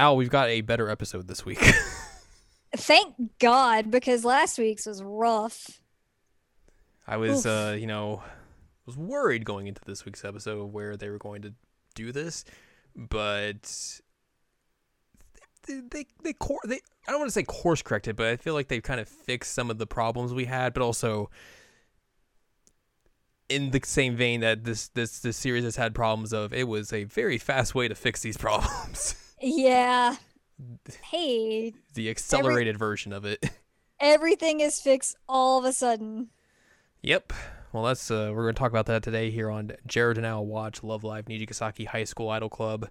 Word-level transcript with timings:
Al, 0.00 0.16
we've 0.16 0.30
got 0.30 0.48
a 0.48 0.62
better 0.62 0.88
episode 0.88 1.28
this 1.28 1.44
week. 1.44 1.58
Thank 2.74 3.38
God, 3.38 3.90
because 3.90 4.24
last 4.24 4.58
week's 4.58 4.86
was 4.86 5.02
rough. 5.02 5.82
I 7.06 7.18
was, 7.18 7.44
Oof. 7.44 7.52
uh, 7.52 7.72
you 7.72 7.86
know, 7.86 8.22
was 8.86 8.96
worried 8.96 9.44
going 9.44 9.66
into 9.66 9.82
this 9.84 10.06
week's 10.06 10.24
episode 10.24 10.72
where 10.72 10.96
they 10.96 11.10
were 11.10 11.18
going 11.18 11.42
to 11.42 11.52
do 11.94 12.12
this, 12.12 12.46
but 12.96 14.00
they 15.68 15.82
they 15.90 16.06
they, 16.24 16.32
cor- 16.32 16.62
they 16.64 16.80
I 17.06 17.10
don't 17.10 17.20
want 17.20 17.28
to 17.28 17.34
say 17.34 17.42
course 17.42 17.82
corrected, 17.82 18.16
but 18.16 18.28
I 18.28 18.36
feel 18.36 18.54
like 18.54 18.68
they've 18.68 18.82
kind 18.82 19.00
of 19.00 19.06
fixed 19.08 19.52
some 19.52 19.70
of 19.70 19.76
the 19.76 19.86
problems 19.86 20.32
we 20.32 20.46
had, 20.46 20.72
but 20.72 20.82
also 20.82 21.28
in 23.50 23.70
the 23.70 23.82
same 23.84 24.16
vein 24.16 24.40
that 24.40 24.64
this 24.64 24.88
this 24.88 25.18
this 25.18 25.36
series 25.36 25.64
has 25.64 25.76
had 25.76 25.94
problems 25.94 26.32
of 26.32 26.54
it 26.54 26.66
was 26.66 26.90
a 26.90 27.04
very 27.04 27.36
fast 27.36 27.74
way 27.74 27.86
to 27.86 27.94
fix 27.94 28.22
these 28.22 28.36
problems. 28.38 29.14
Yeah. 29.40 30.16
Hey, 31.02 31.72
the 31.94 32.10
accelerated 32.10 32.78
version 32.78 33.12
of 33.12 33.24
it. 33.24 33.44
everything 34.00 34.60
is 34.60 34.80
fixed 34.80 35.16
all 35.28 35.58
of 35.58 35.64
a 35.64 35.72
sudden. 35.72 36.28
Yep. 37.02 37.32
Well, 37.72 37.84
that's 37.84 38.10
uh, 38.10 38.32
we're 38.34 38.42
going 38.42 38.54
to 38.54 38.58
talk 38.58 38.72
about 38.72 38.86
that 38.86 39.02
today 39.02 39.30
here 39.30 39.50
on 39.50 39.72
Jared 39.86 40.16
and 40.16 40.26
Al 40.26 40.44
Watch 40.44 40.82
Love 40.82 41.04
Live 41.04 41.26
Nijigasaki 41.26 41.86
High 41.86 42.04
School 42.04 42.28
Idol 42.30 42.48
Club. 42.48 42.88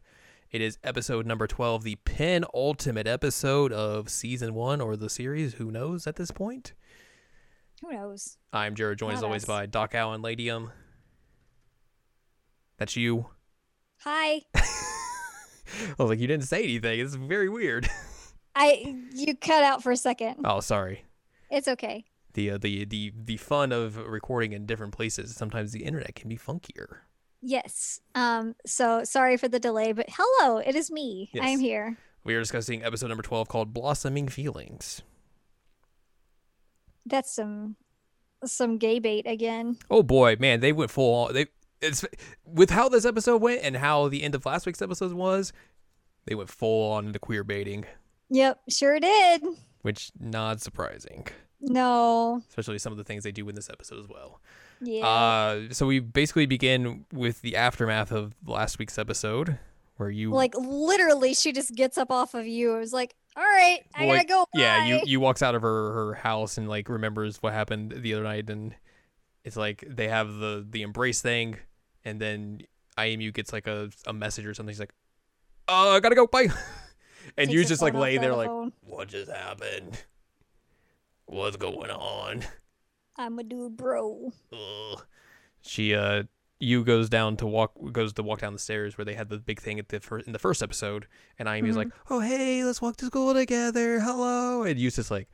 It 0.51 0.61
is 0.61 0.79
episode 0.83 1.25
number 1.27 1.45
12, 1.45 1.83
the 1.83 1.97
penultimate 2.05 3.05
episode 3.05 3.71
of 3.71 4.09
season 4.09 4.53
1 4.53 4.81
or 4.81 4.95
the 4.95 5.09
series, 5.09 5.55
who 5.55 5.69
knows 5.69 6.07
at 6.07 6.15
this 6.15 6.31
point. 6.31 6.73
Who 7.81 7.91
knows? 7.91 8.37
I'm 8.51 8.73
Jared 8.73 8.97
joined 8.97 9.17
as 9.17 9.23
always 9.23 9.43
us. 9.43 9.47
by 9.47 9.65
Doc 9.67 9.93
Allen 9.93 10.21
Ladium. 10.21 10.71
That's 12.77 12.95
you. 12.95 13.27
Hi. 13.99 14.41
I 15.99 16.01
was 16.03 16.09
like, 16.09 16.19
you 16.19 16.27
didn't 16.27 16.45
say 16.45 16.63
anything. 16.63 16.99
It's 16.99 17.15
very 17.15 17.49
weird. 17.49 17.87
I 18.55 18.95
you 19.13 19.35
cut 19.35 19.63
out 19.63 19.83
for 19.83 19.91
a 19.91 19.97
second. 19.97 20.37
oh, 20.45 20.59
sorry. 20.59 21.05
It's 21.49 21.67
okay. 21.67 22.05
The 22.33 22.51
uh, 22.51 22.57
the 22.57 22.85
the 22.85 23.11
the 23.15 23.37
fun 23.37 23.71
of 23.71 23.97
recording 23.97 24.51
in 24.53 24.65
different 24.65 24.93
places. 24.93 25.35
Sometimes 25.35 25.71
the 25.71 25.83
internet 25.83 26.15
can 26.15 26.29
be 26.29 26.37
funkier. 26.37 26.97
Yes. 27.41 28.01
Um 28.15 28.55
so 28.65 29.03
sorry 29.03 29.37
for 29.37 29.47
the 29.47 29.59
delay, 29.59 29.91
but 29.93 30.07
hello, 30.09 30.57
it 30.57 30.75
is 30.75 30.91
me. 30.91 31.29
I 31.41 31.49
am 31.49 31.59
here. 31.59 31.97
We 32.23 32.35
are 32.35 32.39
discussing 32.39 32.83
episode 32.83 33.07
number 33.07 33.23
12 33.23 33.47
called 33.47 33.73
Blossoming 33.73 34.27
Feelings. 34.27 35.01
That's 37.05 37.33
some 37.33 37.75
some 38.45 38.77
gay 38.77 38.99
bait 38.99 39.25
again. 39.27 39.77
Oh 39.89 40.03
boy, 40.03 40.35
man, 40.39 40.59
they 40.59 40.71
went 40.71 40.91
full. 40.91 41.13
on- 41.25 41.33
They 41.33 41.47
it's 41.81 42.05
with 42.45 42.69
how 42.71 42.89
this 42.89 43.05
episode 43.05 43.41
went 43.41 43.61
and 43.63 43.77
how 43.77 44.07
the 44.09 44.23
end 44.23 44.35
of 44.35 44.45
last 44.45 44.65
week's 44.65 44.81
episode 44.81 45.13
was. 45.13 45.53
They 46.25 46.35
went 46.35 46.49
full 46.49 46.91
on 46.91 47.07
into 47.07 47.19
queer 47.19 47.43
baiting, 47.43 47.85
Yep, 48.29 48.59
sure 48.69 48.99
did. 48.99 49.43
which 49.81 50.11
not 50.19 50.61
surprising, 50.61 51.27
No. 51.61 52.41
especially 52.49 52.77
some 52.79 52.91
of 52.91 52.97
the 52.97 53.03
things 53.03 53.23
they 53.23 53.31
do 53.31 53.47
in 53.49 53.55
this 53.55 53.69
episode 53.69 53.99
as 53.99 54.07
well. 54.07 54.39
Yeah. 54.81 55.07
Uh, 55.07 55.61
so 55.73 55.87
we 55.87 55.99
basically 55.99 56.45
begin 56.45 57.05
with 57.11 57.41
the 57.41 57.55
aftermath 57.55 58.11
of 58.11 58.33
last 58.45 58.77
week's 58.79 58.97
episode, 58.99 59.57
where 59.97 60.09
you 60.09 60.29
like 60.31 60.53
literally 60.55 61.33
she 61.33 61.51
just 61.51 61.73
gets 61.75 61.97
up 61.97 62.11
off 62.11 62.33
of 62.33 62.45
you. 62.47 62.75
It 62.75 62.79
was 62.79 62.93
like, 62.93 63.15
all 63.35 63.43
right, 63.43 63.79
I 63.95 64.05
like, 64.05 64.27
gotta 64.27 64.45
go. 64.53 64.59
yeah, 64.59 64.85
you 64.85 65.01
you 65.05 65.19
walks 65.19 65.41
out 65.41 65.55
of 65.55 65.61
her 65.63 65.93
her 65.93 66.13
house 66.15 66.57
and 66.57 66.69
like 66.69 66.87
remembers 66.89 67.37
what 67.41 67.53
happened 67.53 67.93
the 67.97 68.13
other 68.13 68.23
night, 68.23 68.49
and 68.49 68.75
it's 69.43 69.57
like 69.57 69.83
they 69.87 70.07
have 70.09 70.33
the 70.35 70.65
the 70.69 70.81
embrace 70.83 71.21
thing, 71.21 71.57
and 72.05 72.19
then 72.19 72.61
Ayumu 72.97 73.33
gets 73.33 73.53
like 73.53 73.67
a 73.67 73.89
a 74.05 74.13
message 74.13 74.45
or 74.45 74.53
something. 74.53 74.71
He's 74.71 74.79
like, 74.79 74.93
"Oh, 75.67 75.95
I 75.95 75.99
gotta 75.99 76.15
go, 76.15 76.27
bye," 76.27 76.47
and 77.37 77.51
you 77.51 77.63
just 77.65 77.81
like 77.81 77.93
lay 77.93 78.17
there 78.17 78.35
like, 78.35 78.47
phone. 78.47 78.73
"What 78.81 79.09
just 79.09 79.31
happened? 79.31 80.03
What's 81.25 81.57
going 81.57 81.91
on?" 81.91 82.43
I'm 83.17 83.37
a 83.39 83.43
dude, 83.43 83.77
bro. 83.77 84.31
Ugh. 84.53 85.05
She 85.61 85.93
uh. 85.95 86.23
You 86.61 86.83
goes 86.83 87.07
down 87.07 87.37
to 87.37 87.47
walk 87.47 87.71
goes 87.93 88.11
to 88.11 88.21
walk 88.21 88.41
down 88.41 88.51
the 88.51 88.59
stairs 88.59 88.97
where 88.97 89.05
they 89.05 89.13
had 89.13 89.29
the 89.29 89.37
big 89.37 89.61
thing 89.61 89.79
at 89.79 89.87
the 89.87 90.01
first 90.01 90.27
in 90.27 90.33
the 90.33 90.39
first 90.39 90.61
episode, 90.61 91.07
and 91.37 91.47
Ayumu's 91.47 91.77
like, 91.77 91.87
"Oh 92.09 92.19
hey, 92.19 92.65
let's 92.65 92.81
walk 92.81 92.97
to 92.97 93.05
school 93.05 93.33
together, 93.33 94.01
hello," 94.01 94.63
and 94.63 94.77
Eustace 94.77 95.03
just 95.03 95.11
like, 95.11 95.29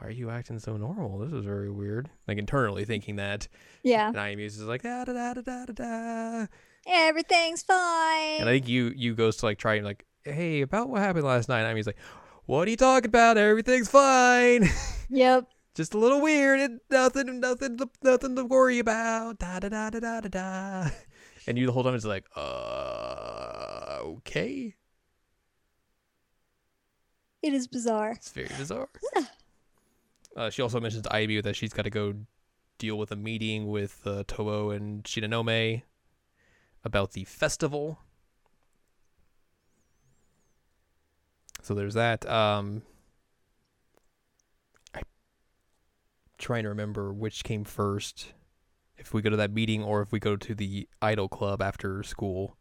why 0.00 0.08
are 0.08 0.10
you 0.10 0.30
acting 0.30 0.58
so 0.58 0.78
normal? 0.78 1.18
This 1.18 1.32
is 1.32 1.44
very 1.44 1.70
weird. 1.70 2.08
Like 2.26 2.38
internally 2.38 2.86
thinking 2.86 3.16
that. 3.16 3.48
Yeah. 3.82 4.08
And 4.08 4.18
I 4.18 4.30
is 4.30 4.58
like 4.62 4.82
da 4.82 5.04
da 5.04 5.12
da 5.12 5.34
da 5.34 5.42
da 5.42 5.66
da 5.66 5.72
da. 5.72 6.46
Everything's 6.86 7.62
fine. 7.62 8.40
And 8.40 8.48
I 8.48 8.52
think 8.52 8.68
you 8.68 8.92
you 8.96 9.14
goes 9.14 9.36
to 9.38 9.46
like 9.46 9.58
try 9.58 9.74
and 9.74 9.84
like, 9.84 10.06
hey, 10.24 10.62
about 10.62 10.88
what 10.88 11.02
happened 11.02 11.24
last 11.26 11.50
night. 11.50 11.60
And 11.60 11.68
Ivy's 11.68 11.86
like, 11.86 11.98
what 12.46 12.66
are 12.66 12.70
you 12.70 12.78
talking 12.78 13.08
about? 13.08 13.36
Everything's 13.36 13.90
fine. 13.90 14.70
yep. 15.10 15.46
Just 15.74 15.92
a 15.92 15.98
little 15.98 16.22
weird. 16.22 16.60
and 16.60 16.80
Nothing, 16.90 17.38
nothing, 17.38 17.78
nothing 18.02 18.36
to 18.36 18.44
worry 18.44 18.78
about. 18.78 19.38
Da 19.38 19.60
da 19.60 19.68
da 19.68 19.90
da 19.90 20.00
da 20.00 20.20
da 20.22 20.28
da. 20.28 20.90
And 21.46 21.58
you 21.58 21.66
the 21.66 21.72
whole 21.72 21.84
time 21.84 21.94
is 21.94 22.06
like, 22.06 22.24
uh, 22.36 23.98
okay. 24.02 24.74
It 27.42 27.52
is 27.52 27.66
bizarre. 27.66 28.12
It's 28.12 28.30
very 28.30 28.48
bizarre. 28.58 28.88
Uh, 30.36 30.50
she 30.50 30.62
also 30.62 30.80
mentions 30.80 31.02
to 31.02 31.08
Ibu 31.08 31.42
that 31.42 31.56
she's 31.56 31.72
got 31.72 31.82
to 31.82 31.90
go 31.90 32.14
deal 32.78 32.96
with 32.96 33.10
a 33.10 33.16
meeting 33.16 33.68
with 33.68 34.00
uh, 34.06 34.24
Tobo 34.24 34.74
and 34.74 35.04
Shinonome 35.04 35.82
about 36.84 37.12
the 37.12 37.24
festival. 37.24 38.00
So 41.62 41.74
there's 41.74 41.94
that. 41.94 42.28
Um, 42.28 42.82
I'm 44.94 45.02
trying 46.38 46.62
to 46.62 46.70
remember 46.70 47.12
which 47.12 47.44
came 47.44 47.64
first. 47.64 48.32
If 48.96 49.14
we 49.14 49.22
go 49.22 49.30
to 49.30 49.36
that 49.36 49.52
meeting 49.52 49.82
or 49.82 50.02
if 50.02 50.12
we 50.12 50.18
go 50.18 50.36
to 50.36 50.54
the 50.54 50.88
idol 51.00 51.28
club 51.28 51.62
after 51.62 52.02
school. 52.02 52.56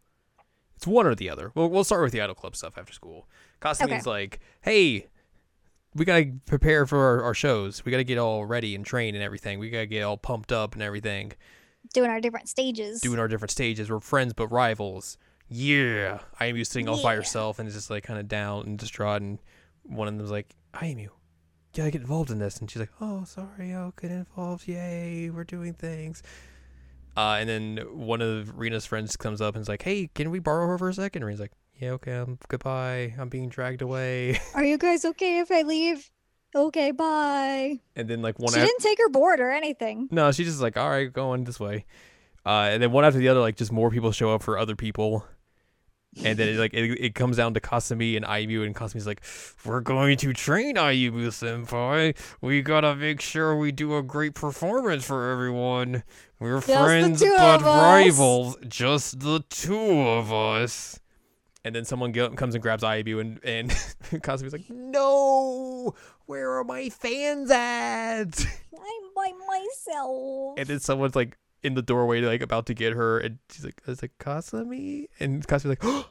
It's 0.75 0.88
one 0.88 1.06
or 1.06 1.16
the 1.16 1.30
other. 1.30 1.51
We'll, 1.56 1.69
we'll 1.69 1.84
start 1.84 2.03
with 2.03 2.13
the 2.13 2.22
idol 2.22 2.36
club 2.36 2.56
stuff 2.56 2.78
after 2.78 2.94
school. 2.94 3.28
Kasumi's 3.62 4.06
like, 4.06 4.40
hey, 4.62 5.07
we 5.95 6.05
gotta 6.05 6.31
prepare 6.45 6.85
for 6.85 6.97
our, 7.00 7.23
our 7.23 7.33
shows. 7.33 7.83
We 7.83 7.91
gotta 7.91 8.03
get 8.03 8.17
all 8.17 8.45
ready 8.45 8.75
and 8.75 8.85
trained 8.85 9.16
and 9.16 9.23
everything. 9.23 9.59
We 9.59 9.69
gotta 9.69 9.85
get 9.85 10.03
all 10.03 10.17
pumped 10.17 10.51
up 10.51 10.73
and 10.73 10.81
everything. 10.83 11.33
Doing 11.94 12.09
our 12.09 12.19
different 12.22 12.50
stages. 12.50 13.01
Doing 13.01 13.19
our 13.19 13.27
different 13.27 13.51
stages. 13.51 13.89
We're 13.89 14.00
friends 14.00 14.33
but 14.33 14.47
rivals. 14.47 15.17
Yeah. 15.47 16.19
Ayumu 16.39 16.66
sitting 16.66 16.88
all 16.88 17.01
by 17.01 17.13
Yeah. 17.13 17.17
herself 17.19 17.57
and 17.59 17.67
is 17.67 17.73
just 17.73 17.89
like 17.89 18.03
kind 18.03 18.19
of 18.19 18.27
down 18.27 18.66
and 18.67 18.77
distraught. 18.77 19.22
And 19.22 19.39
one 19.83 20.07
of 20.07 20.16
them's 20.17 20.31
like, 20.31 20.55
Ayumu. 20.75 21.03
You 21.03 21.11
gotta 21.75 21.91
get 21.91 22.01
involved 22.01 22.29
in 22.31 22.39
this. 22.39 22.57
And 22.57 22.69
she's 22.69 22.79
like, 22.79 22.91
oh, 23.01 23.23
sorry, 23.25 23.73
I'll 23.73 23.94
get 24.00 24.11
involved. 24.11 24.67
Yay, 24.67 25.29
we're 25.29 25.44
doing 25.44 25.73
things. 25.73 26.21
Uh, 27.17 27.38
and 27.39 27.50
then 27.50 27.77
one 27.91 28.21
of 28.21 28.57
Rena's 28.57 28.85
friends 28.85 29.17
comes 29.17 29.41
up 29.41 29.56
and 29.56 29.61
is 29.61 29.67
like, 29.69 29.81
hey, 29.81 30.09
can 30.13 30.29
we 30.31 30.39
borrow 30.39 30.67
her 30.67 30.77
for 30.77 30.89
a 30.89 30.94
second? 30.94 31.21
And 31.23 31.27
Rena's 31.27 31.39
like, 31.41 31.51
yeah, 31.79 31.91
okay, 31.91 32.17
um, 32.17 32.38
goodbye. 32.47 33.16
I'm 33.17 33.29
being 33.29 33.50
dragged 33.50 33.81
away. 33.81 34.39
Are 34.54 34.63
you 34.63 34.77
guys 34.77 35.06
okay 35.06 35.39
if 35.39 35.51
I 35.51 35.62
leave? 35.62 36.09
Okay, 36.54 36.92
bye. 36.92 37.80
And 37.95 38.09
then 38.09 38.21
like 38.21 38.38
one 38.39 38.54
she 38.54 38.59
af- 38.59 38.65
didn't 38.65 38.81
take 38.81 38.98
her 38.98 39.09
board 39.09 39.39
or 39.39 39.50
anything. 39.50 40.07
No, 40.12 40.31
she's 40.31 40.48
just 40.48 40.62
like, 40.62 40.77
all 40.77 40.89
right, 40.89 41.12
going 41.12 41.45
this 41.45 41.59
way. 41.59 41.86
Uh, 42.45 42.69
and 42.71 42.81
then 42.81 42.92
one 42.92 43.06
after 43.06 43.19
the 43.19 43.30
other, 43.30 43.39
like 43.39 43.56
just 43.56 43.71
more 43.71 43.89
people 43.92 44.12
show 44.12 44.33
up 44.33 44.44
for 44.44 44.57
other 44.57 44.75
people. 44.75 45.25
And 46.24 46.39
then 46.39 46.50
it, 46.50 46.57
like 46.57 46.74
it, 46.74 47.00
it 47.00 47.15
comes 47.15 47.38
down 47.38 47.54
to 47.54 47.59
Kasumi 47.59 48.18
and 48.18 48.25
Ayumu, 48.25 48.65
and 48.65 48.75
Kasumi's 48.75 49.06
like, 49.06 49.21
"We're 49.63 49.80
going 49.80 50.18
to 50.18 50.33
train 50.33 50.75
Ayumu 50.75 51.27
senpai. 51.27 52.18
We 52.42 52.63
gotta 52.63 52.95
make 52.95 53.21
sure 53.21 53.56
we 53.56 53.71
do 53.71 53.95
a 53.95 54.01
great 54.01 54.33
performance 54.33 55.06
for 55.06 55.30
everyone. 55.30 56.01
We're 56.39 56.56
the 56.56 56.62
friends 56.63 57.21
but 57.21 57.62
rivals, 57.62 58.57
just 58.68 59.19
the 59.19 59.44
two 59.50 60.00
of 60.01 60.33
us." 60.33 61.00
And 61.65 61.75
then 61.75 61.83
someone 61.83 62.13
go- 62.13 62.29
comes 62.31 62.56
and 62.56 62.61
grabs 62.61 62.83
Ayumu, 62.83 63.19
and 63.19 63.39
and 63.44 64.23
Kasumi's 64.23 64.53
like, 64.53 64.69
"No, 64.69 65.94
where 66.25 66.53
are 66.57 66.63
my 66.63 66.89
fans 66.89 67.51
at?" 67.51 68.45
I'm 68.73 69.13
by 69.15 69.31
myself. 69.47 70.56
and 70.57 70.67
then 70.67 70.79
someone's 70.79 71.15
like 71.15 71.38
in 71.61 71.73
the 71.73 71.81
doorway, 71.81 72.21
like 72.21 72.41
about 72.41 72.65
to 72.67 72.73
get 72.73 72.94
her, 72.94 73.19
and 73.19 73.39
she's 73.50 73.65
like, 73.65 73.81
"Is 73.88 74.01
it 74.01 74.17
Kasumi?" 74.19 75.07
And 75.19 75.45
Kasumi's 75.45 75.65
like, 75.65 75.83
"Oh." 75.83 76.09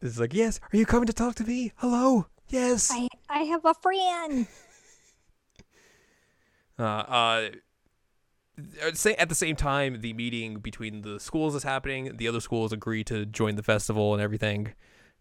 This 0.00 0.12
is 0.12 0.20
like, 0.20 0.34
"Yes, 0.34 0.60
are 0.72 0.76
you 0.76 0.86
coming 0.86 1.06
to 1.06 1.12
talk 1.12 1.34
to 1.36 1.44
me? 1.44 1.72
Hello, 1.76 2.26
yes." 2.48 2.90
I 2.92 3.08
I 3.28 3.42
have 3.44 3.64
a 3.64 3.74
friend. 3.74 4.46
Uh, 6.78 6.82
uh, 6.84 7.48
at 8.58 9.28
the 9.28 9.34
same 9.34 9.56
time, 9.56 10.00
the 10.00 10.12
meeting 10.12 10.58
between 10.58 11.02
the 11.02 11.18
schools 11.18 11.54
is 11.54 11.62
happening. 11.62 12.16
The 12.16 12.28
other 12.28 12.40
schools 12.40 12.72
agree 12.72 13.02
to 13.04 13.24
join 13.24 13.56
the 13.56 13.62
festival 13.62 14.12
and 14.12 14.22
everything. 14.22 14.74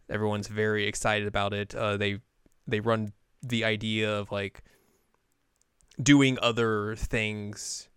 Everyone's 0.09 0.47
very 0.47 0.85
excited 0.85 1.27
about 1.27 1.53
it. 1.53 1.73
Uh, 1.73 1.97
they 1.97 2.19
they 2.67 2.79
run 2.79 3.13
the 3.41 3.63
idea 3.63 4.13
of 4.13 4.31
like 4.31 4.63
doing 6.01 6.37
other 6.41 6.95
things 6.95 7.87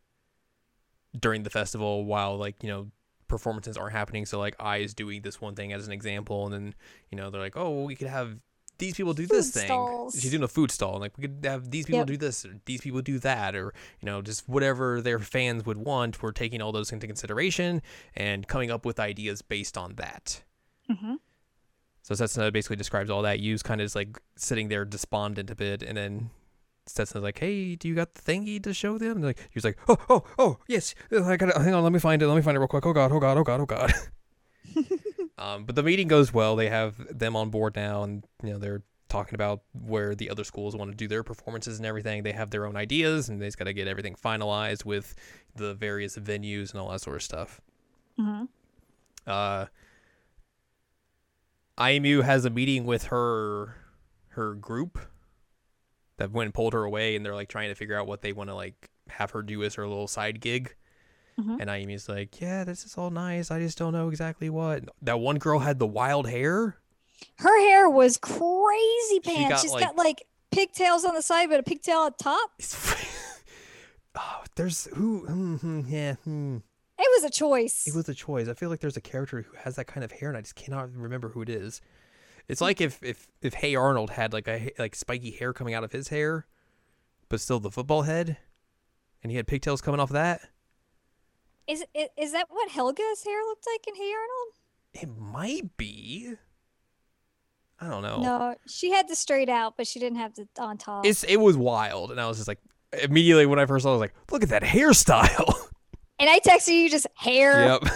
during 1.19 1.43
the 1.43 1.51
festival 1.51 2.05
while 2.05 2.37
like 2.37 2.63
you 2.63 2.69
know 2.69 2.91
performances 3.27 3.77
aren't 3.77 3.93
happening. 3.93 4.27
So 4.27 4.39
like 4.39 4.55
I 4.61 4.79
is 4.79 4.95
doing 4.95 5.23
this 5.23 5.41
one 5.41 5.57
thing 5.57 5.73
as 5.73 5.87
an 5.87 5.93
example, 5.93 6.45
and 6.45 6.55
then 6.55 6.75
you 7.11 7.17
know 7.17 7.31
they're 7.31 7.41
like, 7.41 7.57
oh, 7.57 7.71
well, 7.71 7.85
we 7.85 7.97
could 7.97 8.09
have 8.09 8.39
these 8.79 8.95
people 8.95 9.15
do 9.15 9.27
this 9.27 9.47
Food 9.53 9.61
thing. 9.61 9.67
stalls. 9.69 10.21
She's 10.21 10.31
doing 10.31 10.43
a 10.43 10.49
food 10.49 10.71
stall, 10.71 10.93
and 10.95 11.01
like 11.01 11.17
we 11.19 11.23
could 11.29 11.45
have 11.45 11.71
these 11.71 11.87
people 11.87 12.01
Yep. 12.01 12.07
do 12.09 12.17
this, 12.17 12.45
or 12.45 12.57
these 12.65 12.81
people 12.81 13.01
do 13.03 13.19
that, 13.21 13.55
or 13.55 13.73
you 14.01 14.07
know 14.07 14.21
just 14.23 14.49
whatever 14.49 15.01
their 15.01 15.19
fans 15.19 15.65
would 15.67 15.79
want. 15.79 16.23
We're 16.23 16.33
taking 16.33 16.61
all 16.61 16.73
those 16.73 16.91
into 16.93 17.07
consideration 17.07 17.83
and 18.15 18.47
coming 18.49 18.71
up 18.71 18.85
with 18.85 18.99
ideas 19.01 19.43
based 19.43 19.77
on 19.79 19.95
that. 19.97 20.43
hmm 20.91 21.15
So 22.03 22.15
Setsuna 22.15 22.53
basically 22.53 22.77
describes 22.77 23.11
all 23.11 23.23
that. 23.23 23.41
Yu's 23.41 23.63
kind 23.63 23.81
of 23.81 23.87
just 23.87 23.97
like 23.97 24.19
sitting 24.37 24.69
there 24.69 24.85
despondent 24.85 25.51
a 25.51 25.55
bit, 25.55 25.83
and 25.83 25.97
then 25.97 26.31
Setsuna's 26.87 27.23
like, 27.23 27.39
"Hey, 27.39 27.77
do 27.77 27.89
you 27.89 27.95
got 27.95 28.15
the 28.15 28.21
thingy 28.23 28.63
to 28.63 28.75
show 28.75 28.99
them?" 28.99 29.13
And 29.19 29.25
like 29.25 29.39
he's 29.51 29.65
like, 29.65 29.79
"Oh, 29.89 29.97
oh, 30.11 30.25
oh, 30.39 30.59
yes, 30.69 30.95
I 31.11 31.37
got 31.37 31.49
it. 31.51 31.57
Hang 31.57 31.73
on, 31.75 31.83
let 31.83 31.93
me 31.93 31.99
find 31.99 32.21
it. 32.23 32.27
Let 32.29 32.37
me 32.37 32.43
find 32.43 32.57
it 32.57 32.61
real 32.61 32.69
quick. 32.69 32.85
Oh 32.85 32.93
god, 32.93 33.11
oh 33.13 33.21
god, 33.21 33.39
oh 33.39 33.45
god, 33.45 33.61
oh 33.61 33.67
god." 33.67 33.93
um, 35.39 35.65
but 35.65 35.75
the 35.75 35.83
meeting 35.83 36.09
goes 36.09 36.33
well. 36.33 36.57
They 36.57 36.69
have 36.69 37.19
them 37.19 37.37
on 37.37 37.51
board 37.51 37.77
now, 37.77 38.03
and 38.03 38.25
you 38.43 38.53
know 38.53 38.59
they're 38.59 38.83
talking 39.09 39.35
about 39.35 39.63
where 39.73 40.15
the 40.15 40.31
other 40.31 40.45
schools 40.45 40.75
want 40.75 40.91
to 40.91 40.97
do 40.97 41.07
their 41.07 41.23
performances 41.23 41.79
and 41.79 41.87
everything. 41.87 42.23
They 42.23 42.33
have 42.33 42.51
their 42.51 42.67
own 42.67 42.77
ideas, 42.77 43.29
and 43.29 43.41
they've 43.41 43.57
got 43.57 43.65
to 43.65 43.73
get 43.73 43.87
everything 43.89 44.15
finalized 44.15 44.85
with 44.85 45.15
the 45.55 45.75
various 45.75 46.17
venues 46.17 46.73
and 46.73 46.81
all 46.81 46.91
that 46.91 47.01
sort 47.01 47.17
of 47.17 47.23
stuff. 47.23 47.61
hmm 48.19 48.45
uh 49.27 49.67
Ayumu 51.79 52.23
has 52.23 52.45
a 52.45 52.51
meeting 52.51 52.85
with 52.85 53.05
her 53.05 53.75
her 54.29 54.55
group 54.55 54.99
that 56.17 56.31
went 56.31 56.47
and 56.47 56.55
pulled 56.55 56.73
her 56.73 56.85
away 56.85 57.17
and 57.17 57.25
they're 57.25 57.35
like 57.35 57.49
trying 57.49 57.69
to 57.69 57.75
figure 57.75 57.99
out 57.99 58.07
what 58.07 58.21
they 58.21 58.33
want 58.33 58.51
to 58.51 58.55
like 58.55 58.91
have 59.09 59.31
her 59.33 59.43
do 59.43 59.63
as 59.65 59.75
her 59.75 59.87
little 59.87 60.09
side 60.09 60.41
gig. 60.41 60.75
Mhm. 61.39 61.59
And 61.61 61.69
Ayumu's 61.71 62.09
like, 62.09 62.41
Yeah, 62.41 62.65
this 62.65 62.85
is 62.85 62.97
all 62.97 63.11
nice. 63.11 63.51
I 63.51 63.59
just 63.61 63.77
don't 63.79 63.93
know 63.93 64.09
exactly 64.09 64.49
what. 64.51 64.85
That 65.03 65.19
one 65.21 65.39
girl 65.39 65.59
had 65.59 65.79
the 65.79 65.87
wild 65.87 66.29
hair. 66.29 66.77
Her 67.39 67.61
hair 67.61 67.89
was 67.91 68.17
crazy 68.17 69.15
She 69.15 69.21
pants. 69.21 69.49
got, 69.51 69.61
She's 69.61 69.73
like- 69.73 69.85
got 69.85 69.97
like 69.97 70.27
pigtails 70.53 71.05
on 71.05 71.15
the 71.15 71.23
side, 71.23 71.49
but 71.51 71.59
a 71.61 71.63
pigtail 71.63 71.99
on 71.99 72.13
top. 72.15 72.51
Oh, 74.17 74.45
there's 74.55 74.85
who 74.95 75.27
hmm, 75.27 75.57
hmm, 75.57 75.81
yeah, 75.89 76.15
hmm. 76.25 76.59
It 76.97 77.09
was 77.21 77.25
a 77.25 77.31
choice. 77.31 77.85
It 77.89 77.97
was 77.97 78.09
a 78.09 78.15
choice. 78.15 78.47
I 78.49 78.55
feel 78.55 78.69
like 78.71 78.79
there's 78.79 78.97
a 78.97 79.01
character 79.01 79.43
who 79.43 79.57
has 79.57 79.75
that 79.75 79.87
kind 79.87 80.05
of 80.05 80.13
hair, 80.13 80.29
and 80.29 80.39
I 80.39 80.43
just 80.43 80.55
cannot 80.55 80.95
remember 80.95 81.31
who 81.31 81.43
it 81.43 81.49
is. 81.49 81.81
It's 82.47 82.61
like 82.61 82.81
if 82.81 83.03
if 83.03 83.27
if 83.43 83.55
Hey 83.55 83.75
Arnold 83.75 84.11
had 84.11 84.33
like 84.33 84.47
a 84.47 84.71
like 84.79 84.95
spiky 84.95 85.33
hair 85.33 85.53
coming 85.53 85.75
out 85.75 85.83
of 85.83 85.91
his 85.91 86.09
hair, 86.09 86.47
but 87.29 87.41
still 87.41 87.59
the 87.59 87.73
football 87.73 88.03
head, 88.03 88.37
and 89.23 89.33
he 89.33 89.37
had 89.37 89.49
pigtails 89.49 89.81
coming 89.81 89.99
off 89.99 90.11
that. 90.11 90.43
Is, 91.67 91.85
is 91.95 92.09
is 92.17 92.33
that 92.33 92.47
what 92.51 92.71
Helga's 92.71 93.25
hair 93.25 93.43
looked 93.47 93.67
like 93.73 93.87
in 93.89 93.95
Hey 93.95 94.13
Arnold? 94.13 94.55
It 94.93 95.09
might 95.19 95.77
be. 95.77 96.35
I 97.81 97.89
don't 97.89 98.03
know. 98.03 98.21
No, 98.21 98.55
she 98.67 98.91
had 98.91 99.09
the 99.09 99.17
straight 99.17 99.49
out, 99.49 99.77
but 99.77 99.87
she 99.87 99.99
didn't 99.99 100.19
have 100.19 100.35
the 100.35 100.47
on 100.59 100.79
top. 100.79 101.05
It's 101.07 101.25
it 101.25 101.37
was 101.37 101.57
wild, 101.57 102.11
and 102.11 102.21
I 102.21 102.29
was 102.29 102.37
just 102.37 102.49
like 102.49 102.61
immediately 103.03 103.47
when 103.47 103.59
I 103.59 103.67
first 103.67 103.83
saw, 103.83 103.91
it, 103.91 103.93
I 103.93 103.97
was 103.97 104.01
like, 104.01 104.15
look 104.31 104.43
at 104.43 104.51
that 104.51 104.63
hairstyle. 104.63 105.55
and 106.19 106.31
I 106.31 106.39
texted 106.41 106.75
you 106.75 106.91
just 106.91 107.07
hair. 107.15 107.65
yep. 107.65 107.83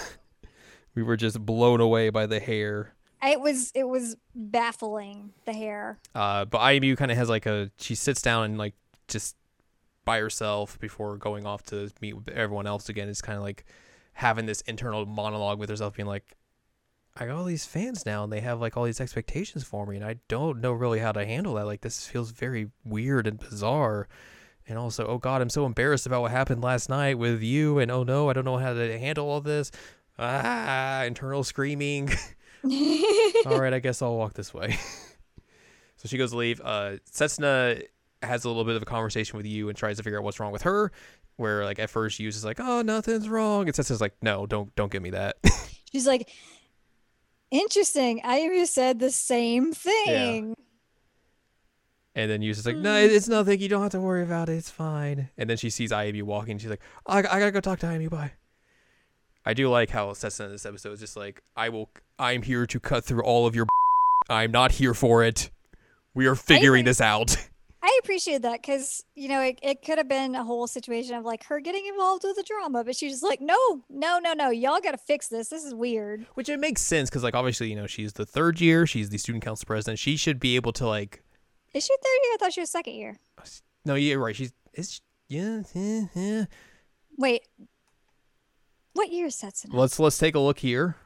We 0.94 1.04
were 1.04 1.16
just 1.16 1.38
blown 1.46 1.80
away 1.80 2.10
by 2.10 2.26
the 2.26 2.40
hair. 2.40 2.96
It 3.22 3.40
was 3.40 3.70
it 3.76 3.84
was 3.84 4.16
baffling 4.34 5.32
the 5.44 5.52
hair. 5.52 6.00
Uh, 6.12 6.44
but 6.44 6.58
Ayumu 6.60 6.96
kind 6.96 7.12
of 7.12 7.16
has 7.16 7.28
like 7.28 7.46
a 7.46 7.70
she 7.78 7.94
sits 7.94 8.20
down 8.20 8.46
and 8.46 8.58
like 8.58 8.74
just 9.06 9.36
by 10.08 10.20
herself 10.20 10.78
before 10.80 11.18
going 11.18 11.44
off 11.44 11.62
to 11.64 11.90
meet 12.00 12.14
with 12.14 12.30
everyone 12.30 12.66
else 12.66 12.88
again. 12.88 13.10
is 13.10 13.20
kind 13.20 13.36
of 13.36 13.42
like 13.42 13.66
having 14.14 14.46
this 14.46 14.62
internal 14.62 15.04
monologue 15.04 15.58
with 15.58 15.68
herself, 15.68 15.96
being 15.96 16.08
like, 16.08 16.34
"I 17.14 17.26
got 17.26 17.36
all 17.36 17.44
these 17.44 17.66
fans 17.66 18.06
now, 18.06 18.24
and 18.24 18.32
they 18.32 18.40
have 18.40 18.58
like 18.58 18.74
all 18.74 18.84
these 18.84 19.02
expectations 19.02 19.64
for 19.64 19.84
me, 19.84 19.96
and 19.96 20.04
I 20.04 20.16
don't 20.26 20.62
know 20.62 20.72
really 20.72 21.00
how 21.00 21.12
to 21.12 21.26
handle 21.26 21.52
that. 21.56 21.66
Like 21.66 21.82
this 21.82 22.06
feels 22.06 22.30
very 22.30 22.70
weird 22.86 23.26
and 23.26 23.38
bizarre." 23.38 24.08
And 24.66 24.78
also, 24.78 25.06
oh 25.06 25.18
God, 25.18 25.42
I'm 25.42 25.50
so 25.50 25.66
embarrassed 25.66 26.06
about 26.06 26.22
what 26.22 26.30
happened 26.30 26.62
last 26.62 26.88
night 26.88 27.18
with 27.18 27.42
you. 27.42 27.78
And 27.78 27.90
oh 27.90 28.02
no, 28.02 28.30
I 28.30 28.32
don't 28.32 28.46
know 28.46 28.56
how 28.56 28.72
to 28.72 28.98
handle 28.98 29.28
all 29.28 29.42
this. 29.42 29.70
Ah, 30.18 31.02
internal 31.02 31.44
screaming. 31.44 32.10
all 33.46 33.60
right, 33.60 33.74
I 33.74 33.78
guess 33.78 34.00
I'll 34.00 34.16
walk 34.16 34.32
this 34.32 34.54
way. 34.54 34.78
so 35.96 36.08
she 36.08 36.16
goes 36.16 36.30
to 36.30 36.38
leave. 36.38 36.62
Uh, 36.64 36.96
Setsuna 37.12 37.82
has 38.22 38.44
a 38.44 38.48
little 38.48 38.64
bit 38.64 38.76
of 38.76 38.82
a 38.82 38.86
conversation 38.86 39.36
with 39.36 39.46
you 39.46 39.68
and 39.68 39.76
tries 39.78 39.96
to 39.98 40.02
figure 40.02 40.18
out 40.18 40.24
what's 40.24 40.40
wrong 40.40 40.52
with 40.52 40.62
her. 40.62 40.90
Where 41.36 41.64
like 41.64 41.78
at 41.78 41.88
first 41.90 42.18
Yu's 42.18 42.36
is 42.36 42.44
like, 42.44 42.58
oh, 42.60 42.82
nothing's 42.82 43.28
wrong. 43.28 43.66
And 43.68 43.74
Setsuna's 43.74 44.00
like, 44.00 44.14
no, 44.22 44.46
don't 44.46 44.74
don't 44.74 44.90
give 44.90 45.02
me 45.02 45.10
that. 45.10 45.36
She's 45.92 46.06
like, 46.06 46.28
interesting. 47.50 48.20
I 48.24 48.40
even 48.40 48.66
said 48.66 48.98
the 48.98 49.10
same 49.10 49.72
thing. 49.72 50.54
and 52.14 52.30
then 52.30 52.42
Yu's 52.42 52.58
is 52.58 52.66
like, 52.66 52.76
no, 52.76 53.06
Hmm. 53.06 53.14
it's 53.14 53.28
nothing. 53.28 53.60
You 53.60 53.68
don't 53.68 53.82
have 53.82 53.92
to 53.92 54.00
worry 54.00 54.22
about 54.22 54.48
it. 54.48 54.54
It's 54.54 54.70
fine. 54.70 55.30
And 55.38 55.48
then 55.48 55.56
she 55.56 55.70
sees 55.70 55.92
Ayumu 55.92 56.24
walking. 56.24 56.58
She's 56.58 56.70
like, 56.70 56.82
I, 57.06 57.18
I 57.18 57.22
gotta 57.22 57.52
go 57.52 57.60
talk 57.60 57.78
to 57.80 57.86
Ayumu. 57.86 58.10
Bye. 58.10 58.32
I 59.46 59.54
do 59.54 59.70
like 59.70 59.90
how 59.90 60.08
Setsuna 60.10 60.46
in 60.46 60.52
this 60.52 60.66
episode 60.66 60.92
is 60.92 61.00
just 61.00 61.16
like, 61.16 61.42
I 61.56 61.68
will. 61.68 61.90
I'm 62.18 62.42
here 62.42 62.66
to 62.66 62.80
cut 62.80 63.04
through 63.04 63.22
all 63.22 63.46
of 63.46 63.54
your. 63.54 63.66
I'm 64.28 64.50
not 64.50 64.72
here 64.72 64.92
for 64.92 65.22
it. 65.24 65.50
We 66.14 66.26
are 66.26 66.34
figuring 66.34 66.84
this 66.84 67.00
out. 67.00 67.36
I 67.80 68.00
appreciate 68.02 68.42
that 68.42 68.60
because 68.60 69.04
you 69.14 69.28
know 69.28 69.40
it, 69.40 69.58
it 69.62 69.82
could 69.82 69.98
have 69.98 70.08
been 70.08 70.34
a 70.34 70.42
whole 70.42 70.66
situation 70.66 71.14
of 71.14 71.24
like 71.24 71.44
her 71.44 71.60
getting 71.60 71.86
involved 71.86 72.24
with 72.24 72.34
the 72.36 72.42
drama, 72.42 72.82
but 72.82 72.96
she's 72.96 73.12
just 73.12 73.22
like, 73.22 73.40
no, 73.40 73.82
no, 73.88 74.18
no, 74.18 74.32
no, 74.32 74.50
y'all 74.50 74.80
got 74.80 74.92
to 74.92 74.98
fix 74.98 75.28
this. 75.28 75.48
This 75.48 75.64
is 75.64 75.74
weird. 75.74 76.26
Which 76.34 76.48
it 76.48 76.58
makes 76.58 76.82
sense 76.82 77.08
because, 77.08 77.22
like, 77.22 77.34
obviously, 77.36 77.70
you 77.70 77.76
know, 77.76 77.86
she's 77.86 78.14
the 78.14 78.26
third 78.26 78.60
year. 78.60 78.84
She's 78.86 79.10
the 79.10 79.18
student 79.18 79.44
council 79.44 79.64
president. 79.66 80.00
She 80.00 80.16
should 80.16 80.40
be 80.40 80.56
able 80.56 80.72
to, 80.72 80.88
like, 80.88 81.22
Is 81.72 81.84
she 81.84 81.94
third 81.94 82.18
year? 82.24 82.32
I 82.34 82.36
thought 82.40 82.52
she 82.52 82.60
was 82.60 82.70
second 82.70 82.94
year. 82.94 83.16
Uh, 83.38 83.42
no, 83.84 83.94
you're 83.94 84.18
right. 84.18 84.34
She's 84.34 84.52
is 84.74 85.00
yeah, 85.28 85.62
yeah, 85.72 86.04
yeah. 86.14 86.44
Wait, 87.16 87.42
what 88.94 89.12
year 89.12 89.26
is 89.26 89.36
Setsuna? 89.36 89.72
Let's 89.74 90.00
let's 90.00 90.18
take 90.18 90.34
a 90.34 90.40
look 90.40 90.58
here. 90.58 90.96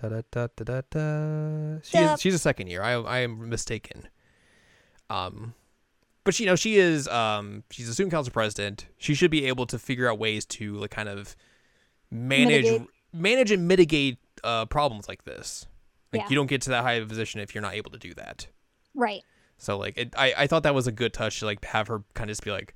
Da 0.00 0.08
da 0.08 0.22
da 0.30 0.48
da 0.56 0.64
da 0.64 0.80
da. 0.90 1.78
She's 1.82 1.94
Yep. 1.94 2.18
she's 2.20 2.34
a 2.34 2.38
second 2.38 2.68
year. 2.68 2.82
I 2.82 2.92
I 2.94 3.18
am 3.20 3.48
mistaken. 3.48 4.08
Um, 5.10 5.54
but 6.24 6.38
you 6.40 6.46
know 6.46 6.56
she 6.56 6.76
is 6.76 7.06
um 7.08 7.62
she's 7.70 7.88
a 7.88 7.94
student 7.94 8.12
council 8.12 8.32
president. 8.32 8.86
She 8.98 9.14
should 9.14 9.30
be 9.30 9.46
able 9.46 9.66
to 9.66 9.78
figure 9.78 10.10
out 10.10 10.18
ways 10.18 10.44
to 10.46 10.74
like 10.76 10.90
kind 10.90 11.08
of 11.08 11.36
manage 12.10 12.64
Mitigate. 12.64 12.88
manage 13.12 13.50
and 13.52 13.68
mitigate 13.68 14.18
uh 14.44 14.66
problems 14.66 15.08
like 15.08 15.24
this. 15.24 15.66
Like 16.12 16.22
Yeah. 16.22 16.28
you 16.30 16.36
don't 16.36 16.46
get 16.48 16.62
to 16.62 16.70
that 16.70 16.82
high 16.82 16.94
of 16.94 17.04
a 17.04 17.08
position 17.08 17.40
if 17.40 17.54
you're 17.54 17.62
not 17.62 17.74
able 17.74 17.90
to 17.92 17.98
do 17.98 18.12
that. 18.14 18.46
Right. 18.94 19.22
So 19.58 19.78
like 19.78 19.96
it, 19.96 20.14
I 20.18 20.34
I 20.36 20.46
thought 20.48 20.64
that 20.64 20.74
was 20.74 20.86
a 20.86 20.92
good 20.92 21.12
touch 21.12 21.38
to 21.40 21.46
like 21.46 21.64
have 21.66 21.86
her 21.88 22.02
kind 22.14 22.28
of 22.28 22.32
just 22.32 22.44
be 22.44 22.50
like, 22.50 22.74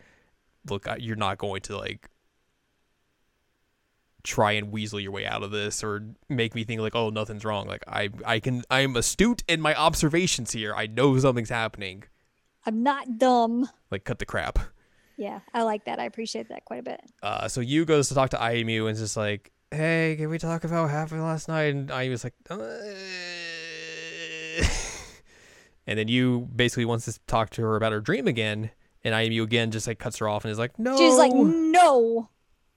look, 0.68 0.86
I- 0.88 0.96
you're 0.96 1.16
not 1.16 1.38
going 1.38 1.62
to 1.62 1.76
like 1.76 2.08
try 4.22 4.52
and 4.52 4.70
weasel 4.70 5.00
your 5.00 5.12
way 5.12 5.24
out 5.26 5.42
of 5.42 5.50
this 5.50 5.82
or 5.82 6.04
make 6.28 6.54
me 6.54 6.62
think 6.62 6.78
like 6.80 6.94
oh 6.94 7.08
nothing's 7.08 7.42
wrong 7.42 7.66
like 7.66 7.82
i 7.88 8.10
i 8.26 8.38
can 8.38 8.62
i'm 8.70 8.94
astute 8.94 9.42
in 9.48 9.62
my 9.62 9.74
observations 9.74 10.52
here 10.52 10.74
i 10.74 10.86
know 10.86 11.18
something's 11.18 11.48
happening 11.48 12.02
I'm 12.66 12.82
not 12.82 13.18
dumb. 13.18 13.68
like 13.90 14.04
cut 14.04 14.18
the 14.18 14.26
crap 14.26 14.58
Yeah, 15.16 15.40
I 15.54 15.62
like 15.62 15.84
that. 15.86 15.98
I 15.98 16.04
appreciate 16.04 16.48
that 16.48 16.64
quite 16.64 16.80
a 16.80 16.82
bit. 16.82 17.00
uh 17.22 17.48
so 17.48 17.60
you 17.60 17.84
goes 17.84 18.08
to 18.08 18.14
talk 18.14 18.30
to 18.30 18.36
Ayumu 18.36 18.80
and 18.80 18.90
is 18.90 19.00
just 19.00 19.16
like 19.16 19.52
hey 19.70 20.16
can 20.18 20.28
we 20.28 20.38
talk 20.38 20.64
about 20.64 20.82
what 20.82 20.90
happened 20.90 21.22
last 21.22 21.46
night 21.46 21.72
and 21.74 21.92
i 21.92 22.08
was 22.08 22.24
like 22.24 22.34
uh... 22.50 22.56
and 25.86 25.96
then 25.96 26.08
you 26.08 26.48
basically 26.56 26.84
wants 26.84 27.04
to 27.04 27.16
talk 27.28 27.50
to 27.50 27.62
her 27.62 27.76
about 27.76 27.92
her 27.92 28.00
dream 28.00 28.26
again 28.26 28.70
and 29.04 29.14
Ayumu 29.14 29.42
again 29.42 29.70
just 29.70 29.86
like 29.86 29.98
cuts 29.98 30.18
her 30.18 30.28
off 30.28 30.44
and 30.44 30.52
is 30.52 30.58
like 30.58 30.78
no 30.78 30.96
She's 30.96 31.16
like, 31.16 31.32
no, 31.32 32.28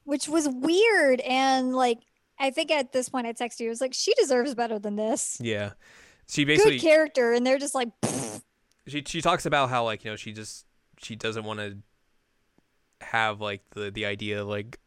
which 0.04 0.28
was 0.28 0.48
weird. 0.50 1.20
And 1.22 1.76
like, 1.76 2.00
I 2.40 2.50
think 2.52 2.72
at 2.72 2.92
this 2.94 3.10
point 3.10 3.28
I 3.28 3.34
texted 3.34 3.62
you, 3.62 3.68
I 3.68 3.70
was 3.70 3.82
like, 3.82 3.94
she 3.94 4.14
deserves 4.16 4.56
better 4.56 4.80
than 4.80 4.96
this. 4.96 5.38
yeah 5.42 5.72
she 6.28 6.46
basically 6.46 6.74
Good 6.78 6.82
character. 6.82 7.34
And 7.34 7.46
they're 7.46 7.60
just 7.60 7.76
like, 7.76 7.90
"Pfft." 8.02 8.33
She 8.88 9.04
she 9.06 9.22
talks 9.22 9.46
about 9.46 9.70
how 9.70 9.84
like 9.84 10.04
you 10.04 10.12
know 10.12 10.16
she 10.16 10.34
just 10.34 10.66
she 11.02 11.16
doesn't 11.16 11.44
want 11.44 11.60
to 11.60 11.78
have 13.02 13.42
like 13.42 13.62
the 13.72 13.92
the 13.92 14.06
idea 14.06 14.42
of, 14.42 14.48
like 14.48 14.80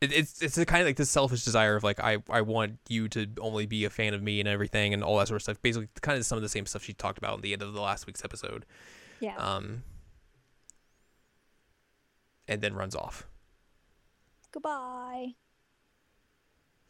it, 0.00 0.12
it's 0.12 0.40
it's 0.42 0.56
a 0.58 0.64
kind 0.64 0.82
of 0.82 0.86
like 0.86 0.96
this 0.96 1.10
selfish 1.10 1.44
desire 1.44 1.76
of 1.76 1.82
like 1.82 2.00
I 2.00 2.18
I 2.30 2.42
want 2.42 2.78
you 2.88 3.08
to 3.08 3.26
only 3.40 3.66
be 3.66 3.84
a 3.84 3.90
fan 3.90 4.14
of 4.14 4.22
me 4.22 4.40
and 4.40 4.48
everything 4.48 4.94
and 4.94 5.02
all 5.02 5.18
that 5.18 5.28
sort 5.28 5.36
of 5.36 5.42
stuff. 5.42 5.60
Basically, 5.62 5.88
kind 6.00 6.18
of 6.18 6.24
some 6.24 6.36
of 6.36 6.42
the 6.42 6.48
same 6.48 6.66
stuff 6.66 6.84
she 6.84 6.92
talked 6.92 7.18
about 7.18 7.36
in 7.36 7.40
the 7.40 7.52
end 7.52 7.62
of 7.62 7.72
the 7.72 7.80
last 7.80 8.06
week's 8.06 8.24
episode. 8.24 8.64
yeah. 9.20 9.36
Um, 9.36 9.82
and 12.46 12.62
then 12.62 12.74
runs 12.74 12.94
off. 12.96 13.26
Goodbye. 14.52 15.34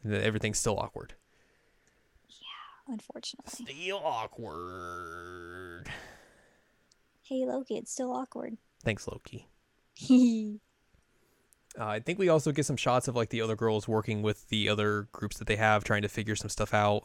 And 0.05 0.13
then 0.13 0.23
everything's 0.23 0.59
still 0.59 0.79
awkward. 0.79 1.15
Yeah, 2.29 2.93
unfortunately. 2.93 3.67
Still 3.75 4.01
awkward. 4.05 5.58
Hey, 7.29 7.45
Loki, 7.47 7.77
it's 7.77 7.93
still 7.93 8.13
awkward. 8.13 8.57
Thanks, 8.83 9.07
Loki. 9.09 9.47
Uh, 11.79 11.85
I 11.87 12.01
think 12.01 12.19
we 12.19 12.29
also 12.29 12.51
get 12.51 12.67
some 12.67 12.77
shots 12.77 13.07
of 13.07 13.15
like 13.15 13.29
the 13.29 13.41
other 13.41 13.55
girls 13.55 13.87
working 13.87 14.21
with 14.23 14.49
the 14.49 14.69
other 14.69 15.07
groups 15.13 15.39
that 15.39 15.47
they 15.47 15.55
have, 15.57 15.85
trying 15.85 16.03
to 16.03 16.09
figure 16.09 16.35
some 16.35 16.49
stuff 16.49 16.75
out, 16.75 17.03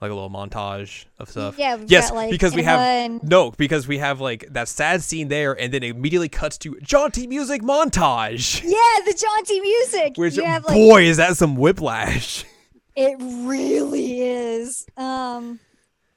like 0.00 0.10
a 0.10 0.14
little 0.14 0.28
montage 0.28 1.06
of 1.18 1.30
stuff. 1.30 1.56
Yeah, 1.56 1.78
Yes, 1.86 2.10
got, 2.10 2.16
like, 2.16 2.30
because 2.30 2.54
we 2.54 2.64
have 2.64 2.80
and- 2.80 3.22
no, 3.22 3.52
because 3.52 3.88
we 3.88 3.98
have 3.98 4.20
like 4.20 4.46
that 4.50 4.68
sad 4.68 5.02
scene 5.02 5.28
there, 5.28 5.52
and 5.58 5.72
then 5.72 5.82
it 5.82 5.90
immediately 5.96 6.28
cuts 6.28 6.58
to 6.58 6.76
jaunty 6.82 7.26
music 7.26 7.62
montage. 7.62 8.62
yeah, 8.62 9.04
the 9.06 9.14
jaunty 9.18 9.60
music. 9.60 10.14
Which 10.18 10.36
have 10.36 10.64
like 10.66 10.74
boy 10.74 11.04
is 11.04 11.16
that 11.16 11.36
some 11.38 11.56
whiplash. 11.56 12.44
It 12.96 13.16
really 13.20 14.20
is. 14.20 14.86
Um, 14.96 15.58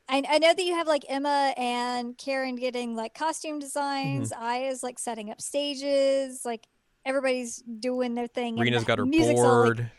I, 0.10 0.24
I 0.30 0.38
know 0.40 0.54
that 0.54 0.64
you 0.64 0.74
have 0.76 0.88
like 0.88 1.04
Emma 1.10 1.54
and 1.58 2.18
Karin 2.18 2.56
getting 2.56 2.96
like 2.96 3.14
costume 3.14 3.60
designs. 3.60 4.32
Mm-hmm. 4.32 4.44
I 4.44 4.58
is 4.64 4.84
like 4.84 5.00
setting 5.00 5.30
up 5.32 5.42
stages. 5.42 6.44
Like 6.46 6.68
everybody's 7.06 7.58
doing 7.62 8.16
their 8.16 8.28
thing. 8.28 8.54
and 8.56 8.62
Rena's 8.62 8.84
got 8.86 9.00
her 9.00 9.06
music's 9.06 9.40
all, 9.40 9.60
like, 9.66 9.76
board. 9.78 9.92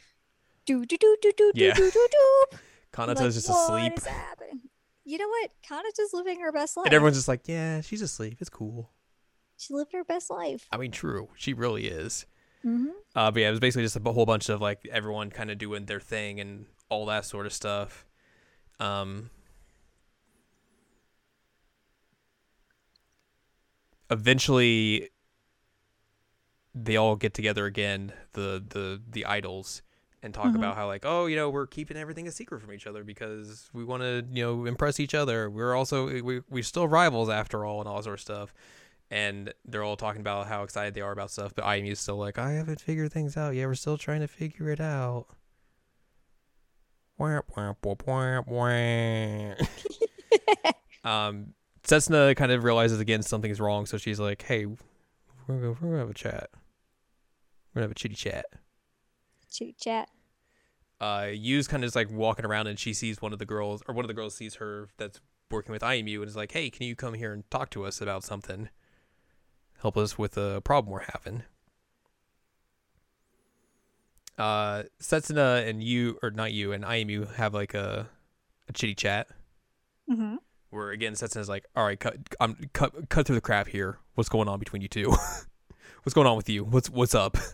do 0.66 0.84
do 0.86 0.96
do 0.98 1.16
do 1.20 1.32
do 1.36 1.52
Yeah. 1.54 1.74
do 1.74 1.90
do 1.90 2.08
do. 2.10 2.58
Kanata's 2.92 3.20
Like, 3.20 3.32
just 3.32 3.48
asleep, 3.50 3.92
is 3.98 4.06
happening? 4.06 4.60
You 5.04 5.18
know 5.18 5.28
what? 5.28 5.50
Kanata's 5.66 6.12
living 6.12 6.40
her 6.40 6.52
best 6.52 6.76
life. 6.76 6.86
and 6.86 6.94
everyone's 6.94 7.16
just 7.16 7.28
like, 7.28 7.46
"Yeah, 7.46 7.80
she's 7.82 8.02
asleep. 8.02 8.38
It's 8.40 8.50
cool." 8.50 8.90
she 9.60 9.74
lived 9.74 9.92
her 9.92 10.04
best 10.04 10.30
life. 10.30 10.68
I 10.70 10.76
mean, 10.76 10.92
true, 10.92 11.28
she 11.36 11.52
really 11.52 11.88
is. 11.88 12.26
hmm 12.62 12.86
Uh, 13.16 13.30
but 13.32 13.40
yeah, 13.40 13.48
it 13.48 13.50
was 13.50 13.58
basically 13.60 13.82
just 13.84 13.96
a 13.96 14.12
whole 14.12 14.24
bunch 14.24 14.48
of 14.48 14.60
like 14.60 14.86
everyone 14.90 15.30
kind 15.30 15.50
of 15.50 15.58
doing 15.58 15.86
their 15.86 15.98
thing 16.00 16.38
and 16.40 16.66
all 16.88 17.06
that 17.06 17.24
sort 17.24 17.44
of 17.44 17.52
stuff. 17.52 18.06
Um, 18.78 19.30
eventually, 24.10 25.10
they 26.74 26.96
all 26.96 27.16
get 27.16 27.34
together 27.34 27.66
again, 27.66 28.12
the 28.32 28.62
the 28.68 29.02
the 29.08 29.24
idols, 29.24 29.82
and 30.22 30.32
talk 30.34 30.52
Mhm. 30.52 30.56
about 30.56 30.76
how 30.76 30.86
like, 30.86 31.04
oh, 31.04 31.26
you 31.26 31.36
know, 31.36 31.50
we're 31.50 31.66
keeping 31.66 31.96
everything 31.96 32.28
a 32.28 32.32
secret 32.32 32.60
from 32.60 32.72
each 32.72 32.86
other 32.86 33.04
because 33.04 33.68
we 33.72 33.84
want 33.84 34.02
to, 34.02 34.24
you 34.30 34.42
know, 34.44 34.64
impress 34.66 35.00
each 35.00 35.14
other. 35.14 35.48
We're 35.50 35.74
also 35.74 36.06
we 36.22 36.40
we're 36.48 36.62
still 36.62 36.88
rivals 36.88 37.28
after 37.28 37.64
all, 37.64 37.80
and 37.80 37.88
all 37.88 38.02
sort 38.02 38.14
of 38.14 38.20
stuff 38.20 38.54
and 39.10 39.54
they're 39.64 39.82
all 39.82 39.96
talking 39.96 40.20
about 40.20 40.46
how 40.48 40.62
excited 40.64 40.92
they 40.92 41.00
are 41.00 41.12
about 41.12 41.30
stuff, 41.30 41.54
but 41.54 41.64
Ayumu's 41.64 41.98
still 41.98 42.18
like, 42.18 42.38
I 42.38 42.50
haven't 42.52 42.78
figured 42.78 43.10
things 43.10 43.38
out. 43.38 43.54
Yeah, 43.54 43.64
we're 43.64 43.74
still 43.74 43.96
trying 43.96 44.20
to 44.20 44.28
figure 44.28 44.68
it 44.68 44.80
out. 44.80 45.28
Um, 51.04 51.54
Setsuna 51.88 52.36
kind 52.36 52.52
of 52.52 52.64
realizes 52.64 53.00
again 53.00 53.22
something's 53.22 53.60
wrong, 53.60 53.86
so 53.86 53.96
she's 53.96 54.20
like, 54.20 54.42
"Hey, 54.42 54.66
we're 54.66 54.76
gonna, 55.48 55.68
we're 55.68 55.88
gonna 55.88 55.98
have 56.00 56.10
a 56.10 56.14
chat. 56.14 56.50
We're 56.52 57.80
gonna 57.80 57.84
have 57.84 57.92
a 57.92 57.94
chitty 57.94 58.14
chat." 58.14 58.44
Chitty 59.50 59.74
chat. 59.80 60.10
Uh, 61.00 61.28
Yu's 61.32 61.66
kind 61.66 61.82
of 61.82 61.86
just 61.86 61.96
like 61.96 62.10
walking 62.10 62.44
around, 62.44 62.66
and 62.66 62.78
she 62.78 62.92
sees 62.92 63.22
one 63.22 63.32
of 63.32 63.38
the 63.38 63.46
girls, 63.46 63.82
or 63.88 63.94
one 63.94 64.04
of 64.04 64.08
the 64.08 64.14
girls 64.14 64.34
sees 64.34 64.56
her 64.56 64.88
that's 64.98 65.20
working 65.50 65.72
with 65.72 65.80
Ayumu, 65.80 66.16
and 66.18 66.26
is 66.28 66.36
like, 66.36 66.52
"Hey, 66.52 66.68
can 66.68 66.86
you 66.86 66.94
come 66.94 67.14
here 67.14 67.32
and 67.32 67.50
talk 67.50 67.70
to 67.70 67.84
us 67.86 68.02
about 68.02 68.22
something? 68.22 68.68
Help 69.80 69.96
us 69.96 70.18
with 70.18 70.36
a 70.36 70.60
problem 70.60 70.92
we're 70.92 71.06
having." 71.14 71.44
Uh, 74.36 74.82
Setsuna 75.00 75.66
and 75.66 75.82
you, 75.82 76.18
or 76.22 76.30
not 76.30 76.52
you, 76.52 76.72
and 76.72 76.84
Ayumu 76.84 77.34
have 77.36 77.54
like 77.54 77.72
a 77.72 78.10
a 78.68 78.72
chitty 78.74 78.94
chat 78.94 79.28
hmm 80.06 80.36
where 80.70 80.90
again 80.90 81.14
Setsuna's 81.14 81.48
like, 81.48 81.66
"All 81.74 81.84
right, 81.84 81.98
cut, 81.98 82.16
I'm 82.40 82.70
cut, 82.72 83.08
cut 83.08 83.26
through 83.26 83.36
the 83.36 83.40
crap 83.40 83.68
here. 83.68 83.98
What's 84.14 84.28
going 84.28 84.48
on 84.48 84.58
between 84.58 84.82
you 84.82 84.88
two? 84.88 85.10
What's 86.02 86.14
going 86.14 86.26
on 86.26 86.36
with 86.36 86.48
you? 86.48 86.64
What's 86.64 86.90
what's 86.90 87.14
up?" 87.14 87.36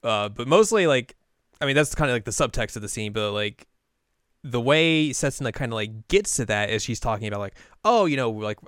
Uh, 0.00 0.28
but 0.28 0.46
mostly 0.46 0.86
like, 0.86 1.16
I 1.60 1.66
mean, 1.66 1.74
that's 1.74 1.92
kind 1.92 2.08
of 2.08 2.14
like 2.14 2.24
the 2.24 2.30
subtext 2.30 2.76
of 2.76 2.82
the 2.82 2.88
scene, 2.88 3.12
but 3.12 3.32
like 3.32 3.66
the 4.44 4.60
way 4.60 5.10
Setsuna 5.10 5.52
kind 5.52 5.72
of 5.72 5.74
like 5.74 6.08
gets 6.08 6.36
to 6.36 6.46
that 6.46 6.70
is 6.70 6.82
she's 6.82 7.00
talking 7.00 7.26
about 7.26 7.40
like, 7.40 7.56
oh, 7.84 8.06
you 8.06 8.16
know, 8.16 8.30
like 8.30 8.58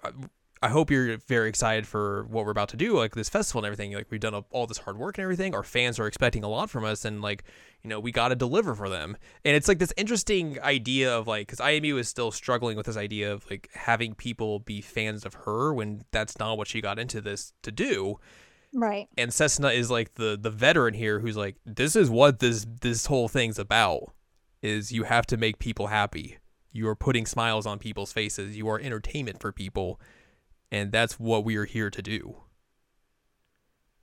I- 0.62 0.68
hope 0.68 0.90
you're 0.90 1.16
very 1.18 1.48
excited 1.48 1.86
for 1.86 2.24
what 2.24 2.44
we're 2.44 2.50
about 2.50 2.68
to 2.70 2.76
do, 2.76 2.96
like 2.96 3.14
this 3.14 3.28
festival 3.28 3.60
and 3.60 3.66
everything. 3.66 3.92
Like 3.92 4.10
we've 4.10 4.20
done 4.20 4.34
all 4.50 4.66
this 4.66 4.78
hard 4.78 4.98
work 4.98 5.18
and 5.18 5.22
everything. 5.22 5.54
Our 5.54 5.62
fans 5.62 5.98
are 5.98 6.06
expecting 6.06 6.44
a 6.44 6.48
lot 6.48 6.70
from 6.70 6.84
us, 6.84 7.04
and 7.04 7.22
like 7.22 7.44
you 7.82 7.88
know, 7.88 7.98
we 7.98 8.12
got 8.12 8.28
to 8.28 8.36
deliver 8.36 8.74
for 8.74 8.88
them. 8.88 9.16
And 9.44 9.56
it's 9.56 9.68
like 9.68 9.78
this 9.78 9.92
interesting 9.96 10.60
idea 10.60 11.16
of 11.16 11.26
like, 11.26 11.46
because 11.46 11.60
Ayumu 11.60 11.98
is 11.98 12.08
still 12.08 12.30
struggling 12.30 12.76
with 12.76 12.86
this 12.86 12.96
idea 12.96 13.32
of 13.32 13.48
like 13.50 13.70
having 13.74 14.14
people 14.14 14.58
be 14.58 14.80
fans 14.80 15.24
of 15.24 15.34
her 15.34 15.72
when 15.72 16.04
that's 16.10 16.38
not 16.38 16.58
what 16.58 16.68
she 16.68 16.80
got 16.80 16.98
into 16.98 17.20
this 17.20 17.52
to 17.62 17.72
do. 17.72 18.18
Right. 18.72 19.08
And 19.16 19.30
Setsuna 19.30 19.74
is 19.74 19.90
like 19.90 20.14
the 20.14 20.38
the 20.40 20.50
veteran 20.50 20.94
here 20.94 21.20
who's 21.20 21.36
like, 21.36 21.56
this 21.64 21.96
is 21.96 22.10
what 22.10 22.38
this 22.38 22.66
this 22.82 23.06
whole 23.06 23.28
thing's 23.28 23.58
about. 23.58 24.12
Is 24.62 24.92
you 24.92 25.04
have 25.04 25.26
to 25.28 25.38
make 25.38 25.58
people 25.58 25.86
happy. 25.86 26.36
You 26.72 26.86
are 26.88 26.94
putting 26.94 27.24
smiles 27.24 27.66
on 27.66 27.78
people's 27.78 28.12
faces. 28.12 28.56
You 28.56 28.68
are 28.68 28.78
entertainment 28.78 29.40
for 29.40 29.52
people, 29.52 29.98
and 30.70 30.92
that's 30.92 31.18
what 31.18 31.44
we 31.44 31.56
are 31.56 31.64
here 31.64 31.90
to 31.90 32.02
do. 32.02 32.36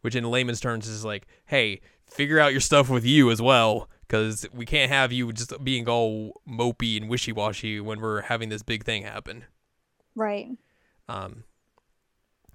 Which 0.02 0.16
in 0.16 0.24
layman's 0.24 0.60
terms 0.60 0.88
is 0.88 1.04
like, 1.04 1.28
hey, 1.46 1.82
figure 2.06 2.40
out 2.40 2.52
your 2.52 2.62
stuff 2.62 2.90
with 2.90 3.06
you 3.06 3.32
as 3.32 3.42
well, 3.42 3.90
because 4.08 4.46
we 4.54 4.66
can't 4.66 4.92
have 4.92 5.12
you 5.12 5.32
just 5.34 5.54
being 5.64 5.88
all 5.90 6.42
mopey 6.48 6.98
and 6.98 7.10
wishy 7.10 7.32
washy 7.32 7.80
when 7.80 8.00
we're 8.00 8.22
having 8.22 8.50
this 8.50 8.64
big 8.64 8.84
thing 8.84 9.04
happen. 9.04 9.46
Right. 10.16 10.50
Um, 11.10 11.44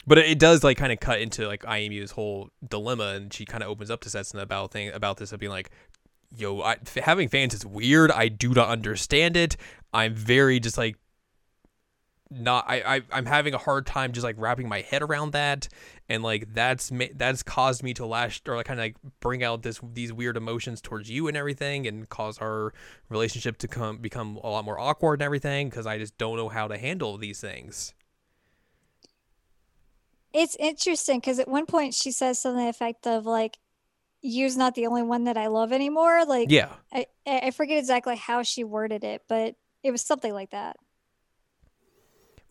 but 0.07 0.19
it, 0.19 0.39
does 0.39 0.65
like 0.65 0.77
kind 0.77 0.93
of 0.93 1.01
cut 1.01 1.21
into 1.21 1.47
like 1.47 1.63
Ayumu's 1.63 2.13
whole 2.13 2.51
dilemma, 2.67 3.15
and 3.15 3.33
she 3.33 3.45
kind 3.45 3.63
of 3.63 3.69
opens 3.69 3.91
up 3.91 4.01
to 4.03 4.09
Setsuna 4.09 4.43
about 4.43 4.73
thing 4.73 4.91
about 4.91 5.17
this 5.19 5.33
of 5.33 5.41
being 5.41 5.53
like, 5.53 5.71
"Yo, 6.37 6.61
I, 6.61 6.73
f- 6.73 7.05
having 7.05 7.29
fans 7.29 7.55
is 7.55 7.65
weird. 7.65 8.11
I 8.11 8.29
do 8.29 8.51
not 8.51 8.69
understand 8.69 9.37
it. 9.37 9.57
I'm 9.93 10.15
very 10.15 10.59
just 10.61 10.77
like." 10.77 10.97
Not 12.35 12.65
I, 12.69 12.97
I 12.97 13.03
I'm 13.13 13.27
having 13.27 13.55
a 13.55 13.59
hard 13.59 13.87
time 13.87 14.13
just 14.13 14.25
like 14.25 14.37
wrapping 14.39 14.69
my 14.69 14.81
head 14.81 15.03
around 15.03 15.33
that 15.33 15.69
and 16.09 16.23
like 16.23 16.53
that's 16.55 16.91
that's 17.15 17.43
caused 17.43 17.83
me 17.83 17.95
to 17.95 18.07
lash 18.07 18.41
or 18.47 18.57
like 18.57 18.67
kind 18.67 18.81
of 18.81 18.85
like 18.85 18.97
bring 19.21 19.43
out 19.45 19.63
this 19.63 19.81
these 19.93 20.13
weird 20.13 20.37
emotions 20.37 20.81
towards 20.81 21.11
you 21.11 21.29
and 21.29 21.37
everything 21.37 21.87
and 21.87 22.09
cause 22.09 22.39
our 22.39 22.73
relationship 23.09 23.59
to 23.59 23.69
come 23.69 23.99
become 23.99 24.39
a 24.43 24.49
lot 24.49 24.65
more 24.65 24.79
awkward 24.79 25.15
and 25.15 25.23
everything 25.23 25.69
because 25.69 25.87
I 25.87 25.99
just 25.99 26.17
don't 26.17 26.37
know 26.37 26.49
how 26.49 26.69
to 26.69 26.79
handle 26.79 27.19
these 27.19 27.41
things. 27.41 27.95
It's 30.33 30.57
interesting 30.57 31.21
because 31.21 31.39
at 31.39 31.49
one 31.49 31.67
point 31.67 31.95
she 31.95 32.11
says 32.11 32.39
something 32.39 32.61
to 32.61 32.65
the 32.65 32.71
effect 32.71 33.07
of 33.07 33.27
like, 33.27 33.59
"Yu's 34.23 34.57
not 34.57 34.75
the 34.75 34.87
only 34.87 35.03
one 35.03 35.25
that 35.25 35.37
I 35.37 35.49
love 35.49 35.73
anymore." 35.73 36.25
Like, 36.25 36.51
Yeah. 36.51 36.77
I 36.93 37.07
I 37.27 37.51
forget 37.51 37.79
exactly 37.79 38.17
how 38.17 38.43
she 38.43 38.65
worded 38.65 39.05
it, 39.05 39.23
but 39.29 39.57
it 39.83 39.91
was 39.91 40.03
something 40.03 40.33
like 40.33 40.51
that. 40.51 40.77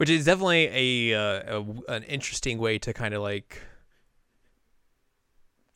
Which 0.01 0.09
is 0.09 0.25
definitely 0.25 1.11
a, 1.11 1.15
uh, 1.15 1.59
a 1.59 1.91
an 1.91 2.01
interesting 2.05 2.57
way 2.57 2.79
to 2.79 2.91
kind 2.91 3.13
of 3.13 3.21
like 3.21 3.61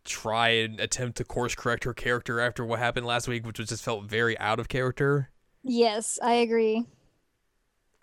try 0.04 0.50
and 0.50 0.80
attempt 0.80 1.18
to 1.18 1.24
course 1.24 1.54
correct 1.54 1.84
her 1.84 1.94
character 1.94 2.40
after 2.40 2.66
what 2.66 2.80
happened 2.80 3.06
last 3.06 3.28
week, 3.28 3.46
which 3.46 3.60
was 3.60 3.70
just 3.70 3.84
felt 3.84 4.06
very 4.06 4.36
out 4.40 4.60
of 4.60 4.68
character. 4.68 5.30
Yes, 5.62 6.18
I 6.24 6.34
agree. 6.34 6.88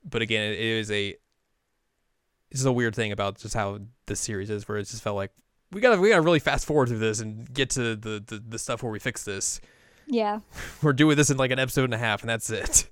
But 0.04 0.22
again, 0.22 0.52
it 0.52 0.60
is 0.60 0.92
a 0.92 1.16
this 2.52 2.60
is 2.60 2.66
a 2.66 2.72
weird 2.72 2.94
thing 2.94 3.10
about 3.10 3.38
just 3.38 3.54
how 3.54 3.80
this 4.06 4.20
series 4.20 4.48
is, 4.48 4.68
where 4.68 4.78
it 4.78 4.84
just 4.84 5.02
felt 5.02 5.16
like 5.16 5.32
we 5.72 5.80
gotta 5.80 6.00
we 6.00 6.10
gotta 6.10 6.22
really 6.22 6.38
fast 6.38 6.66
forward 6.66 6.86
through 6.86 7.00
this 7.00 7.18
and 7.18 7.52
get 7.52 7.70
to 7.70 7.96
the 7.96 8.22
the, 8.24 8.40
the 8.48 8.60
stuff 8.60 8.84
where 8.84 8.92
we 8.92 9.00
fix 9.00 9.24
this. 9.24 9.60
Yeah. 10.06 10.38
We're 10.82 10.92
doing 10.92 11.16
this 11.16 11.30
in 11.30 11.36
like 11.36 11.50
an 11.50 11.58
episode 11.58 11.86
and 11.86 11.94
a 11.94 11.98
half, 11.98 12.20
and 12.20 12.30
that's 12.30 12.48
it. 12.48 12.88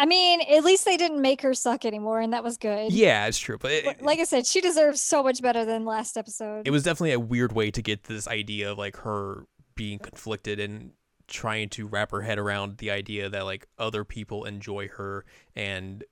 I 0.00 0.06
mean, 0.06 0.40
at 0.40 0.64
least 0.64 0.84
they 0.86 0.96
didn't 0.96 1.20
make 1.20 1.42
her 1.42 1.52
suck 1.52 1.84
anymore, 1.84 2.20
and 2.20 2.32
that 2.32 2.42
was 2.42 2.56
good. 2.56 2.90
yeah, 2.92 3.26
it's 3.26 3.38
true, 3.38 3.58
but 3.58 3.70
it, 3.70 4.02
Like 4.02 4.18
I 4.18 4.24
said, 4.24 4.46
she 4.46 4.60
deserves 4.60 5.02
so 5.02 5.22
much 5.22 5.42
better 5.42 5.64
than 5.64 5.84
last 5.84 6.16
episode. 6.16 6.66
it 6.66 6.70
was 6.70 6.82
definitely 6.84 7.12
a 7.12 7.20
weird 7.20 7.52
way 7.52 7.70
to 7.70 7.82
get 7.82 8.04
this 8.04 8.26
idea 8.26 8.72
of 8.72 8.78
like 8.78 8.96
her 8.98 9.46
being 9.74 9.98
conflicted 9.98 10.58
and 10.58 10.92
trying 11.28 11.68
to 11.70 11.86
wrap 11.86 12.10
her 12.12 12.22
head 12.22 12.38
around 12.38 12.78
the 12.78 12.90
idea 12.90 13.28
that 13.28 13.44
like 13.44 13.66
other 13.78 14.04
people 14.04 14.44
enjoy 14.44 14.88
her 14.88 15.24
and 15.54 16.02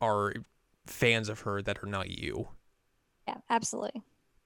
are 0.00 0.34
fans 0.86 1.28
of 1.28 1.40
her 1.40 1.60
that 1.62 1.82
are 1.82 1.86
not 1.88 2.08
you 2.10 2.48
yeah, 3.26 3.38
absolutely. 3.50 4.02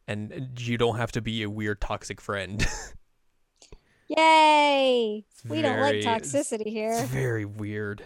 and 0.08 0.50
you 0.58 0.78
don't 0.78 0.96
have 0.96 1.12
to 1.12 1.20
be 1.20 1.42
a 1.42 1.50
weird 1.50 1.80
toxic 1.80 2.20
friend 2.20 2.64
Yay! 4.08 5.24
We 5.48 5.62
don't 5.62 5.78
like 5.80 5.90
very- 5.92 5.98
it's- 6.00 6.32
toxicity 6.32 6.62
it's 6.66 6.70
here. 6.70 7.02
very 7.06 7.44
weird 7.44 8.02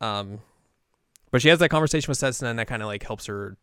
um 0.00 0.40
but 1.30 1.42
she 1.42 1.48
has 1.48 1.58
that 1.58 1.68
conversation 1.68 2.10
with 2.10 2.18
Setsuna 2.18 2.48
and 2.50 2.58
that 2.58 2.66
kind 2.68 2.82
of 2.82 2.88
like 2.88 3.02
helps 3.02 3.26
her 3.26 3.56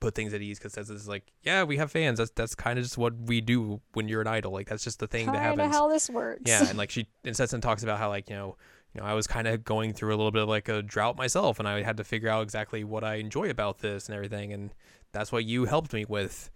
put 0.00 0.14
things 0.14 0.32
at 0.32 0.40
ease 0.40 0.58
because 0.58 0.74
Setsuna's 0.74 1.06
like 1.08 1.30
yeah 1.42 1.62
we 1.62 1.76
have 1.76 1.90
fans 1.92 2.18
that's 2.18 2.30
that's 2.30 2.54
kind 2.54 2.78
of 2.78 2.84
just 2.84 2.96
what 2.98 3.14
we 3.26 3.40
do 3.40 3.80
when 3.92 4.08
you're 4.08 4.20
an 4.22 4.26
idol 4.26 4.52
like 4.52 4.68
that's 4.68 4.82
just 4.84 4.98
the 4.98 5.06
thing 5.06 5.26
that 5.26 5.34
Kind 5.36 5.60
of 5.60 5.66
happens 5.66 5.76
how 5.76 5.88
this 5.88 6.08
works. 6.10 6.42
Yeah, 6.46 6.66
and 6.68 6.78
like 6.82 6.90
she 6.90 7.06
and 7.24 7.34
Setsun 7.36 7.60
talks 7.62 7.82
about 7.82 7.98
how 7.98 8.08
like 8.08 8.28
you 8.30 8.36
know, 8.36 8.56
you 8.94 9.00
know, 9.00 9.06
I 9.06 9.12
was 9.14 9.26
kind 9.26 9.46
of 9.46 9.62
going 9.62 9.92
through 9.92 10.10
a 10.10 10.16
little 10.16 10.30
bit 10.32 10.42
of 10.42 10.48
like 10.48 10.68
a 10.68 10.82
drought 10.82 11.16
myself, 11.16 11.58
and 11.58 11.68
I 11.68 11.82
had 11.82 11.96
to 11.98 12.04
figure 12.04 12.28
out 12.30 12.42
exactly 12.42 12.82
what 12.82 13.04
I 13.04 13.16
enjoy 13.16 13.50
about 13.50 13.78
this 13.78 14.08
and 14.08 14.16
everything, 14.16 14.52
and 14.52 14.74
that's 15.12 15.30
what 15.32 15.44
you 15.44 15.66
helped 15.66 15.92
me 15.92 16.04
with. 16.08 16.50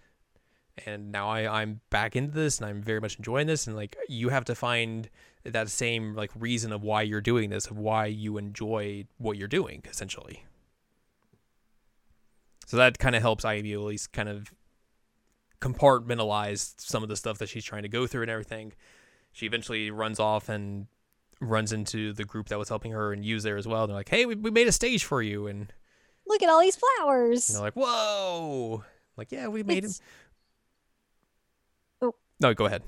and 0.87 1.13
now 1.13 1.29
I 1.29 1.61
I'm 1.63 1.81
back 1.91 2.17
into 2.17 2.33
this 2.33 2.59
and 2.59 2.69
I'm 2.69 2.83
very 2.83 3.01
much 3.01 3.17
enjoying 3.19 3.47
this 3.47 3.67
and 3.69 3.77
like 3.77 3.95
you 4.09 4.31
have 4.31 4.45
to 4.47 4.55
find 4.57 5.09
that 5.45 5.69
same 5.69 6.15
like 6.15 6.31
reason 6.35 6.73
of 6.73 6.83
why 6.83 7.03
you're 7.03 7.21
doing 7.21 7.51
this 7.51 7.67
of 7.67 7.77
why 7.79 8.07
you 8.07 8.39
enjoy 8.39 9.07
what 9.19 9.37
you're 9.37 9.49
doing 9.49 9.83
essentially. 9.89 10.45
So 12.67 12.77
that 12.79 12.99
kind 12.99 13.15
of 13.15 13.23
helps 13.23 13.45
Ivy 13.45 13.75
at 13.75 13.81
least 13.81 14.13
kind 14.13 14.29
of 14.29 14.53
compartmentalize 15.61 16.75
some 16.79 17.03
of 17.03 17.09
the 17.09 17.17
stuff 17.17 17.39
that 17.39 17.49
she's 17.49 17.65
trying 17.65 17.83
to 17.83 17.89
go 17.89 18.07
through 18.07 18.23
and 18.23 18.31
everything. 18.31 18.73
She 19.33 19.47
eventually 19.47 19.91
runs 19.91 20.19
off 20.19 20.49
and 20.49 20.87
runs 21.41 21.73
into 21.73 22.13
the 22.13 22.25
group 22.25 22.49
that 22.49 22.59
was 22.59 22.69
helping 22.69 22.93
her 22.93 23.13
and 23.13 23.25
use 23.25 23.43
there 23.43 23.57
as 23.57 23.67
well. 23.67 23.87
They're 23.87 23.97
like, 23.97 24.09
"Hey, 24.09 24.25
we, 24.27 24.35
we 24.35 24.51
made 24.51 24.69
a 24.69 24.73
stage 24.73 25.05
for 25.05 25.21
you," 25.23 25.47
and 25.47 25.73
Look 26.27 26.43
at 26.43 26.49
all 26.49 26.61
these 26.61 26.77
flowers. 26.77 27.49
and 27.51 27.57
they're 27.57 27.65
like, 27.65 27.75
"Whoa!" 27.75 28.85
Like, 29.17 29.31
yeah, 29.31 29.49
we 29.49 29.63
made 29.63 29.85
him. 29.85 29.91
Oh. 32.01 32.15
No, 32.41 32.55
go 32.55 32.65
ahead. 32.67 32.83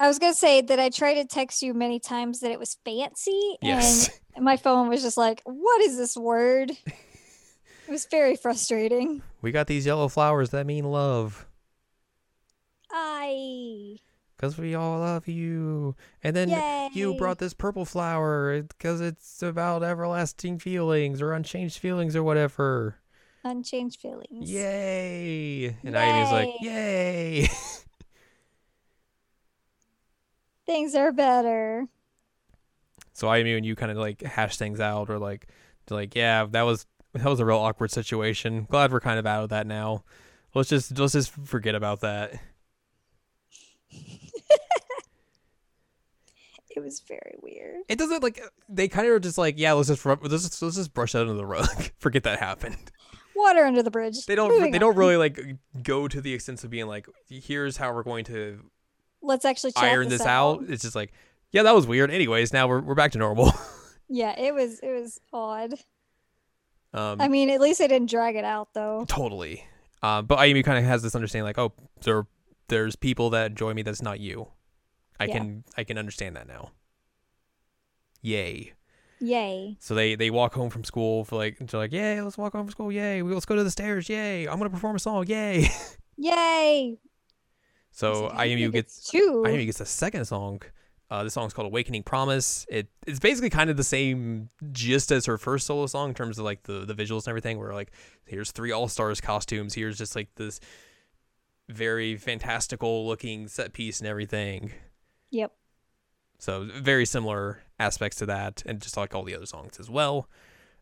I 0.00 0.06
was 0.06 0.18
gonna 0.18 0.34
say 0.34 0.60
that 0.60 0.78
I 0.78 0.90
tried 0.90 1.14
to 1.14 1.24
text 1.24 1.60
you 1.62 1.74
many 1.74 1.98
times 1.98 2.40
that 2.40 2.50
it 2.52 2.58
was 2.58 2.76
fancy, 2.84 3.56
Yes. 3.60 4.10
and 4.36 4.44
my 4.44 4.56
phone 4.56 4.88
was 4.88 5.02
just 5.02 5.16
like, 5.16 5.42
"What 5.44 5.80
is 5.82 5.96
this 5.96 6.16
word?" 6.16 6.70
it 6.86 7.90
was 7.90 8.06
very 8.10 8.36
frustrating. 8.36 9.22
We 9.42 9.50
got 9.50 9.66
these 9.66 9.86
yellow 9.86 10.08
flowers 10.08 10.50
that 10.50 10.66
mean 10.66 10.84
love. 10.84 11.46
I 12.90 13.96
Because 14.36 14.56
we 14.56 14.74
all 14.74 15.00
love 15.00 15.26
you. 15.28 15.94
And 16.22 16.34
then 16.34 16.90
you 16.94 17.14
brought 17.14 17.38
this 17.38 17.52
purple 17.54 17.84
flower 17.84 18.62
because 18.62 19.00
it's 19.00 19.42
about 19.42 19.82
everlasting 19.82 20.58
feelings 20.58 21.20
or 21.20 21.32
unchanged 21.32 21.78
feelings 21.78 22.14
or 22.16 22.22
whatever. 22.22 22.96
unchanged 23.44 24.00
feelings. 24.00 24.50
Yay. 24.50 25.76
And 25.84 25.96
Ivy's 25.98 26.32
like, 26.32 26.50
yay. 26.60 27.48
Things 30.68 30.94
are 30.94 31.12
better. 31.12 31.88
so 33.14 33.26
Ivy 33.26 33.54
and 33.54 33.64
you 33.64 33.74
kind 33.74 33.90
of 33.90 33.96
like 33.96 34.20
hash 34.20 34.58
things 34.58 34.80
out 34.80 35.08
or 35.08 35.18
like, 35.18 35.48
like, 35.88 36.14
yeah, 36.14 36.44
that 36.50 36.60
was 36.62 36.84
that 37.14 37.24
was 37.24 37.40
a 37.40 37.46
real 37.46 37.56
awkward 37.56 37.90
situation. 37.90 38.66
Glad 38.68 38.92
we're 38.92 39.00
kind 39.00 39.18
of 39.18 39.24
out 39.24 39.44
of 39.44 39.48
that 39.48 39.66
now. 39.66 40.04
Let's 40.54 40.68
just 40.68 40.98
let's 40.98 41.14
just 41.14 41.30
forget 41.32 41.74
about 41.74 42.00
that. 42.00 42.34
It 46.76 46.84
was 46.84 47.00
very 47.00 47.34
weird. 47.42 47.80
It 47.88 47.98
doesn't 47.98 48.22
like 48.22 48.40
they 48.68 48.86
kind 48.86 49.04
of 49.08 49.12
are 49.14 49.18
just 49.18 49.36
like, 49.36 49.58
yeah, 49.58 49.72
let's 49.72 49.88
just 49.88 50.06
let's 50.06 50.30
just, 50.30 50.62
let's 50.62 50.76
just 50.76 50.94
brush 50.94 51.10
that 51.10 51.22
under 51.22 51.34
the 51.34 51.44
rug. 51.44 51.66
forget 51.98 52.22
that 52.22 52.38
happened. 52.38 52.92
Water 53.34 53.64
under 53.64 53.82
the 53.82 53.90
bridge. 53.90 54.26
They 54.26 54.36
don't 54.36 54.50
Moving 54.50 54.70
they 54.70 54.78
don't 54.78 54.94
really 54.94 55.16
like 55.16 55.40
go 55.82 56.06
to 56.06 56.20
the 56.20 56.32
extent 56.32 56.62
of 56.62 56.70
being 56.70 56.86
like, 56.86 57.08
here's 57.28 57.78
how 57.78 57.92
we're 57.92 58.04
going 58.04 58.24
to 58.26 58.60
Let's 59.22 59.44
actually 59.44 59.72
iron 59.76 60.08
this 60.08 60.24
out. 60.24 60.64
It's 60.68 60.82
just 60.82 60.94
like, 60.94 61.12
yeah, 61.50 61.62
that 61.64 61.74
was 61.74 61.86
weird. 61.86 62.10
Anyways, 62.10 62.52
now 62.52 62.68
we're 62.68 62.80
we're 62.80 62.94
back 62.94 63.12
to 63.12 63.18
normal. 63.18 63.52
Yeah, 64.10 64.34
it 64.40 64.54
was 64.54 64.80
it 64.80 64.90
was 64.90 65.20
odd. 65.34 65.74
um, 66.94 67.20
I 67.20 67.28
mean, 67.28 67.50
at 67.50 67.60
least 67.60 67.78
they 67.78 67.88
didn't 67.88 68.08
drag 68.08 68.36
it 68.36 68.44
out 68.44 68.72
though. 68.72 69.04
totally. 69.06 69.64
Uh, 70.02 70.22
but 70.22 70.38
Amy 70.40 70.62
kind 70.62 70.78
of 70.78 70.84
has 70.84 71.02
this 71.02 71.14
understanding, 71.14 71.44
like, 71.44 71.58
oh, 71.58 71.74
there 72.04 72.26
there's 72.68 72.96
people 72.96 73.28
that 73.30 73.50
enjoy 73.50 73.74
me 73.74 73.82
that's 73.82 74.00
not 74.00 74.18
you. 74.18 74.48
I 75.20 75.24
Yeah. 75.26 75.34
can 75.34 75.64
I 75.76 75.84
can 75.84 75.98
understand 75.98 76.36
that 76.36 76.48
now. 76.48 76.70
Yay! 78.22 78.72
Yay. 79.20 79.76
So 79.80 79.94
they 79.94 80.14
they 80.14 80.30
walk 80.30 80.54
home 80.54 80.70
from 80.70 80.84
school 80.84 81.24
for 81.24 81.36
like 81.36 81.58
they're 81.58 81.78
like, 81.80 81.92
yay, 81.92 82.20
let's 82.22 82.38
walk 82.38 82.52
home 82.54 82.64
from 82.64 82.70
school, 82.72 82.90
yay. 82.90 83.20
Let's 83.22 83.44
go 83.46 83.56
to 83.56 83.64
the 83.64 83.70
stairs, 83.70 84.08
yay. 84.08 84.46
I'm 84.48 84.56
gonna 84.58 84.70
perform 84.70 84.96
a 84.96 85.00
song, 85.00 85.26
yay. 85.26 85.68
Yay. 86.20 86.98
So 87.98 88.28
Ayumu 88.28 88.70
gets 88.70 89.10
two. 89.10 89.42
Ayumu 89.44 89.66
gets 89.66 89.80
a 89.80 89.84
second 89.84 90.24
song. 90.24 90.62
Uh, 91.10 91.24
this 91.24 91.34
song's 91.34 91.52
called 91.52 91.66
"Awakening 91.66 92.04
Promise." 92.04 92.64
It 92.68 92.86
it's 93.08 93.18
basically 93.18 93.50
kind 93.50 93.70
of 93.70 93.76
the 93.76 93.82
same 93.82 94.50
gist 94.70 95.10
as 95.10 95.26
her 95.26 95.36
first 95.36 95.66
solo 95.66 95.86
song 95.86 96.10
in 96.10 96.14
terms 96.14 96.38
of 96.38 96.44
like 96.44 96.62
the 96.62 96.84
the 96.84 96.94
visuals 96.94 97.26
and 97.26 97.28
everything. 97.28 97.58
Where 97.58 97.74
like 97.74 97.90
here's 98.24 98.52
three 98.52 98.70
all 98.70 98.86
stars 98.86 99.20
costumes. 99.20 99.74
Here's 99.74 99.98
just 99.98 100.14
like 100.14 100.32
this 100.36 100.60
very 101.68 102.16
fantastical 102.16 103.04
looking 103.04 103.48
set 103.48 103.72
piece 103.72 103.98
and 103.98 104.08
everything. 104.08 104.70
Yep. 105.30 105.50
So 106.38 106.68
very 106.72 107.04
similar 107.04 107.64
aspects 107.80 108.18
to 108.18 108.26
that, 108.26 108.62
and 108.64 108.80
just 108.80 108.96
like 108.96 109.12
all 109.12 109.24
the 109.24 109.34
other 109.34 109.46
songs 109.46 109.80
as 109.80 109.90
well. 109.90 110.28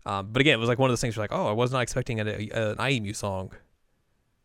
Um, 0.04 0.28
but 0.32 0.40
again, 0.40 0.52
it 0.52 0.60
was 0.60 0.68
like 0.68 0.78
one 0.78 0.90
of 0.90 0.92
those 0.92 1.00
things 1.00 1.16
where 1.16 1.22
you're 1.22 1.38
like, 1.38 1.46
oh, 1.46 1.48
I 1.48 1.52
was 1.52 1.72
not 1.72 1.80
expecting 1.80 2.20
an, 2.20 2.28
a, 2.28 2.32
an 2.32 2.76
Ayumu 2.76 3.16
song. 3.16 3.52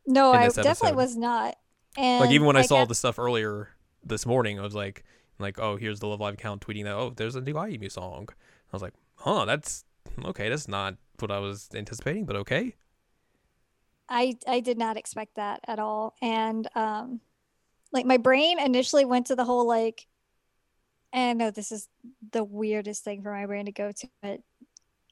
No, 0.07 0.31
I 0.31 0.45
this 0.45 0.55
definitely 0.55 0.91
episode. 0.91 0.95
was 0.95 1.17
not. 1.17 1.57
And 1.97 2.21
like 2.21 2.31
even 2.31 2.47
when 2.47 2.55
I 2.55 2.61
saw 2.61 2.81
got- 2.81 2.89
the 2.89 2.95
stuff 2.95 3.19
earlier 3.19 3.69
this 4.03 4.25
morning, 4.25 4.59
I 4.59 4.63
was 4.63 4.75
like, 4.75 5.03
like, 5.39 5.59
oh, 5.59 5.75
here's 5.75 5.99
the 5.99 6.07
Love 6.07 6.19
Live 6.19 6.35
account 6.35 6.65
tweeting 6.65 6.83
that, 6.83 6.93
oh, 6.95 7.11
there's 7.15 7.35
a 7.35 7.41
new 7.41 7.53
Ayumu 7.53 7.91
song. 7.91 8.29
I 8.29 8.75
was 8.75 8.81
like, 8.81 8.93
huh, 9.15 9.45
that's 9.45 9.83
okay. 10.25 10.49
That's 10.49 10.67
not 10.67 10.95
what 11.19 11.31
I 11.31 11.39
was 11.39 11.69
anticipating, 11.73 12.25
but 12.25 12.35
okay. 12.37 12.75
I 14.09 14.35
I 14.47 14.59
did 14.59 14.77
not 14.77 14.97
expect 14.97 15.35
that 15.35 15.61
at 15.67 15.79
all. 15.79 16.15
And 16.21 16.67
um 16.75 17.21
like 17.91 18.05
my 18.05 18.17
brain 18.17 18.59
initially 18.59 19.05
went 19.05 19.27
to 19.27 19.35
the 19.35 19.45
whole 19.45 19.67
like 19.67 20.07
and 21.13 21.39
no, 21.39 21.51
this 21.51 21.71
is 21.71 21.87
the 22.31 22.43
weirdest 22.43 23.03
thing 23.03 23.21
for 23.21 23.31
my 23.33 23.45
brain 23.45 23.65
to 23.65 23.71
go 23.71 23.91
to, 23.91 24.07
but 24.21 24.39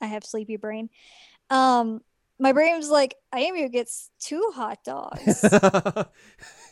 I 0.02 0.08
have 0.08 0.24
sleepy 0.26 0.58
brain. 0.58 0.89
Um 1.50 2.02
my 2.39 2.54
brain 2.54 2.78
was 2.78 2.89
like, 2.89 3.15
Ayumu 3.34 3.72
gets 3.72 4.10
two 4.20 4.52
hot 4.56 4.80
dogs. 4.86 5.44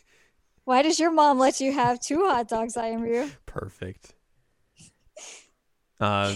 Why 0.68 0.82
does 0.82 1.00
your 1.00 1.12
mom 1.12 1.40
let 1.40 1.62
you 1.62 1.72
have 1.72 1.98
two 1.98 2.26
hot 2.28 2.50
dogs, 2.50 2.74
Ayumu? 2.76 3.32
Perfect. 3.46 4.16
Uh, 5.98 6.36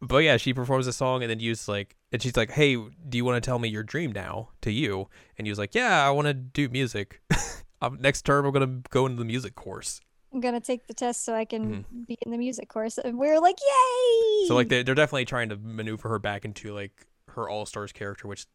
but 0.00 0.18
yeah, 0.18 0.36
she 0.36 0.54
performs 0.54 0.86
a 0.86 0.92
song 0.92 1.24
and 1.24 1.28
then 1.28 1.40
Yu's 1.40 1.66
like, 1.66 1.96
and 2.12 2.22
she's 2.22 2.36
like, 2.36 2.52
"Hey, 2.52 2.76
do 2.76 3.18
you 3.18 3.24
want 3.24 3.42
to 3.42 3.44
tell 3.44 3.58
me 3.58 3.68
your 3.68 3.82
dream 3.82 4.12
now?" 4.12 4.50
To 4.62 4.70
you, 4.70 5.08
and 5.36 5.44
he 5.44 5.50
was 5.50 5.58
like, 5.58 5.74
"Yeah, 5.74 6.06
I 6.06 6.10
want 6.10 6.28
to 6.28 6.34
do 6.34 6.68
music. 6.68 7.20
next 7.98 8.22
term, 8.22 8.46
I'm 8.46 8.52
gonna 8.52 8.80
go 8.90 9.06
into 9.06 9.18
the 9.18 9.24
music 9.24 9.56
course." 9.56 10.00
I'm 10.32 10.38
gonna 10.40 10.60
take 10.60 10.86
the 10.86 10.94
test 10.94 11.24
so 11.24 11.34
I 11.34 11.46
can 11.46 11.84
be 12.06 12.16
in 12.22 12.30
the 12.30 12.38
music 12.38 12.68
course. 12.68 12.98
And 12.98 13.18
we 13.18 13.28
are 13.28 13.40
like, 13.40 13.56
Yay! 13.60 14.46
So 14.46 14.54
like 14.54 14.68
they 14.68 14.84
they're 14.84 14.94
definitely 14.94 15.24
trying 15.24 15.48
to 15.48 15.56
maneuver 15.56 16.10
her 16.10 16.20
back 16.20 16.44
into 16.44 16.72
like 16.72 17.08
her 17.30 17.48
all 17.48 17.66
stars 17.66 17.90
character, 17.90 18.28
which 18.28 18.46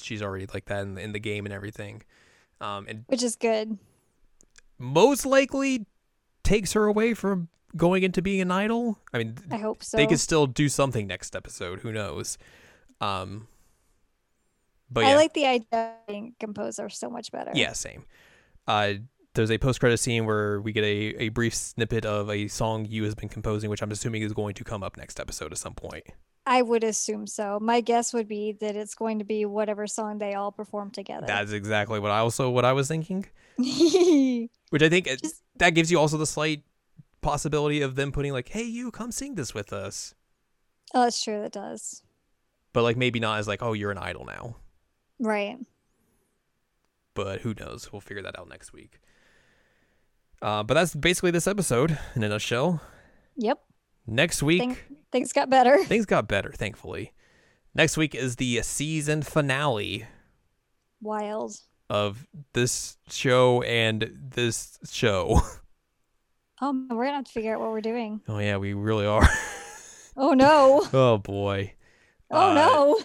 she's 0.00 0.22
already 0.22 0.46
like 0.54 0.66
that 0.66 0.82
in 0.82 0.94
the, 0.94 1.00
in 1.00 1.10
the 1.10 1.18
game 1.18 1.46
and 1.46 1.52
everything. 1.52 2.02
Um, 2.60 2.86
and 2.88 3.04
which 3.08 3.24
is 3.24 3.34
good. 3.34 3.78
Most 4.78 5.26
likely 5.26 5.86
takes 6.44 6.72
her 6.72 6.86
away 6.86 7.14
from 7.14 7.48
going 7.76 8.02
into 8.02 8.22
being 8.22 8.40
an 8.40 8.50
idol. 8.50 8.98
I 9.12 9.18
mean, 9.18 9.36
I 9.50 9.58
hope 9.58 9.82
so. 9.82 9.96
they 9.96 10.06
could 10.06 10.20
still 10.20 10.46
do 10.46 10.68
something 10.68 11.06
next 11.06 11.36
episode. 11.36 11.80
Who 11.80 11.92
knows? 11.92 12.38
Um, 13.00 13.48
but 14.90 15.00
yeah, 15.00 15.10
I 15.10 15.16
like 15.16 15.34
the 15.34 15.46
idea 15.46 15.66
of 15.72 16.06
being 16.06 16.34
composer 16.40 16.88
so 16.88 17.10
much 17.10 17.30
better. 17.30 17.50
yeah, 17.54 17.72
same. 17.72 18.04
Uh, 18.66 18.94
there's 19.34 19.50
a 19.50 19.58
post 19.58 19.80
credit 19.80 19.98
scene 19.98 20.26
where 20.26 20.60
we 20.60 20.72
get 20.72 20.84
a, 20.84 21.22
a 21.22 21.28
brief 21.28 21.54
snippet 21.54 22.04
of 22.04 22.30
a 22.30 22.48
song 22.48 22.86
you 22.86 23.04
has 23.04 23.14
been 23.14 23.28
composing, 23.28 23.70
which 23.70 23.82
I'm 23.82 23.90
assuming 23.90 24.22
is 24.22 24.32
going 24.32 24.54
to 24.54 24.64
come 24.64 24.82
up 24.82 24.96
next 24.96 25.20
episode 25.20 25.52
at 25.52 25.58
some 25.58 25.74
point. 25.74 26.04
I 26.46 26.62
would 26.62 26.82
assume 26.84 27.26
so. 27.26 27.58
My 27.60 27.80
guess 27.82 28.12
would 28.14 28.26
be 28.28 28.52
that 28.60 28.74
it's 28.74 28.94
going 28.94 29.18
to 29.18 29.24
be 29.24 29.44
whatever 29.44 29.86
song 29.86 30.18
they 30.18 30.34
all 30.34 30.50
perform 30.52 30.90
together. 30.90 31.26
That's 31.26 31.52
exactly 31.52 32.00
what 32.00 32.10
I 32.10 32.18
also 32.20 32.48
what 32.50 32.64
I 32.64 32.72
was 32.72 32.88
thinking. 32.88 33.26
Which 33.58 34.82
I 34.82 34.88
think 34.88 35.06
Just- 35.06 35.42
that 35.56 35.70
gives 35.70 35.90
you 35.90 35.98
also 35.98 36.16
the 36.16 36.26
slight 36.26 36.62
possibility 37.20 37.80
of 37.82 37.96
them 37.96 38.12
putting 38.12 38.32
like, 38.32 38.48
"Hey, 38.48 38.62
you 38.62 38.90
come 38.90 39.12
sing 39.12 39.34
this 39.34 39.52
with 39.54 39.72
us," 39.72 40.14
Oh, 40.94 41.02
that's 41.04 41.22
true. 41.22 41.42
That 41.42 41.52
does. 41.52 42.02
but 42.72 42.82
like 42.82 42.96
maybe 42.96 43.20
not 43.20 43.38
as 43.40 43.48
like, 43.48 43.62
"Oh, 43.62 43.72
you're 43.74 43.90
an 43.90 43.98
idol 43.98 44.24
now." 44.24 44.56
Right. 45.20 45.58
But 47.14 47.40
who 47.40 47.52
knows? 47.58 47.92
We'll 47.92 48.00
figure 48.00 48.22
that 48.22 48.38
out 48.38 48.48
next 48.48 48.72
week. 48.72 49.00
Uh, 50.40 50.62
but 50.62 50.74
that's 50.74 50.94
basically 50.94 51.32
this 51.32 51.48
episode 51.48 51.98
in 52.14 52.22
a 52.22 52.28
nutshell. 52.28 52.80
Yep. 53.36 53.58
Next 54.10 54.42
week, 54.42 54.60
Think, 54.60 54.84
things 55.12 55.32
got 55.34 55.50
better. 55.50 55.84
things 55.84 56.06
got 56.06 56.26
better, 56.28 56.50
thankfully. 56.50 57.12
Next 57.74 57.96
week 57.98 58.14
is 58.14 58.36
the 58.36 58.62
season 58.62 59.20
finale 59.22 60.06
Wild. 61.02 61.56
of 61.90 62.26
this 62.54 62.96
show 63.10 63.62
and 63.62 64.10
this 64.34 64.78
show. 64.90 65.40
Oh, 66.60 66.72
man, 66.72 66.88
we're 66.96 67.04
gonna 67.04 67.18
have 67.18 67.24
to 67.26 67.30
figure 67.30 67.54
out 67.54 67.60
what 67.60 67.70
we're 67.70 67.80
doing. 67.80 68.20
oh 68.26 68.40
yeah, 68.40 68.56
we 68.56 68.72
really 68.74 69.06
are. 69.06 69.22
Oh 70.16 70.32
no. 70.32 70.82
oh 70.92 71.18
boy. 71.18 71.74
Oh 72.32 72.50
Uh, 72.50 72.54
no. 72.54 73.00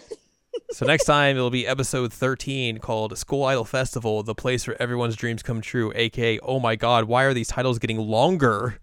So 0.71 0.87
next 0.87 1.03
time 1.05 1.35
it'll 1.35 1.51
be 1.51 1.67
episode 1.67 2.11
13 2.11 2.79
called 2.79 3.15
School 3.19 3.43
Idol 3.43 3.63
Festival, 3.65 4.23
the 4.23 4.33
place 4.33 4.65
where 4.65 4.81
everyone's 4.81 5.15
dreams 5.15 5.43
come 5.43 5.61
true, 5.61 5.93
aka 5.95 6.39
oh 6.39 6.59
my 6.59 6.75
god, 6.75 7.03
why 7.03 7.25
are 7.25 7.33
these 7.35 7.49
titles 7.49 7.77
getting 7.77 7.99
longer? 7.99 8.79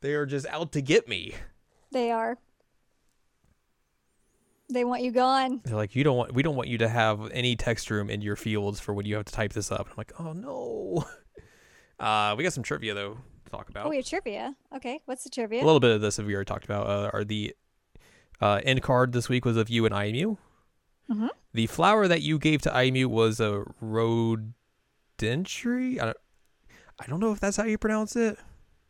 They 0.00 0.14
are 0.14 0.26
just 0.26 0.46
out 0.46 0.72
to 0.72 0.80
get 0.82 1.08
me. 1.08 1.34
they 1.92 2.10
are. 2.10 2.38
They 4.68 4.84
want 4.84 5.02
you 5.02 5.12
gone. 5.12 5.60
They're 5.64 5.76
like, 5.76 5.94
you 5.94 6.02
don't 6.02 6.16
want, 6.16 6.34
we 6.34 6.42
don't 6.42 6.56
want 6.56 6.68
you 6.68 6.78
to 6.78 6.88
have 6.88 7.30
any 7.30 7.54
text 7.54 7.88
room 7.88 8.10
in 8.10 8.20
your 8.20 8.34
fields 8.34 8.80
for 8.80 8.94
when 8.94 9.06
you 9.06 9.14
have 9.14 9.24
to 9.26 9.32
type 9.32 9.52
this 9.52 9.70
up. 9.70 9.82
And 9.82 9.90
I'm 9.90 9.94
like, 9.96 10.12
oh 10.18 10.32
no. 10.32 11.04
Uh, 11.98 12.34
we 12.36 12.44
got 12.44 12.52
some 12.52 12.62
trivia 12.62 12.92
though 12.92 13.16
to 13.46 13.50
talk 13.50 13.70
about. 13.70 13.86
Oh, 13.86 13.88
we 13.88 13.96
have 13.96 14.04
trivia. 14.04 14.54
Okay, 14.74 15.00
what's 15.06 15.24
the 15.24 15.30
trivia? 15.30 15.62
A 15.62 15.64
little 15.64 15.80
bit 15.80 15.92
of 15.92 16.02
this 16.02 16.18
have 16.18 16.26
we 16.26 16.34
already 16.34 16.46
talked 16.46 16.66
about. 16.66 16.86
Uh, 16.86 17.08
are 17.14 17.24
the 17.24 17.54
uh, 18.38 18.60
end 18.64 18.82
card 18.82 19.12
this 19.12 19.30
week 19.30 19.46
was 19.46 19.56
of 19.56 19.70
you 19.70 19.86
and 19.86 19.94
Ayumu. 19.94 20.36
Mhm. 21.10 21.30
The 21.54 21.66
flower 21.68 22.06
that 22.06 22.20
you 22.20 22.38
gave 22.38 22.60
to 22.62 22.70
Ayumu 22.70 23.06
was 23.06 23.40
a 23.40 23.64
rhodentry. 23.80 25.98
I 25.98 26.04
don't, 26.04 26.16
I 27.00 27.06
don't 27.06 27.18
know 27.18 27.32
if 27.32 27.40
that's 27.40 27.56
how 27.56 27.64
you 27.64 27.78
pronounce 27.78 28.14
it. 28.14 28.36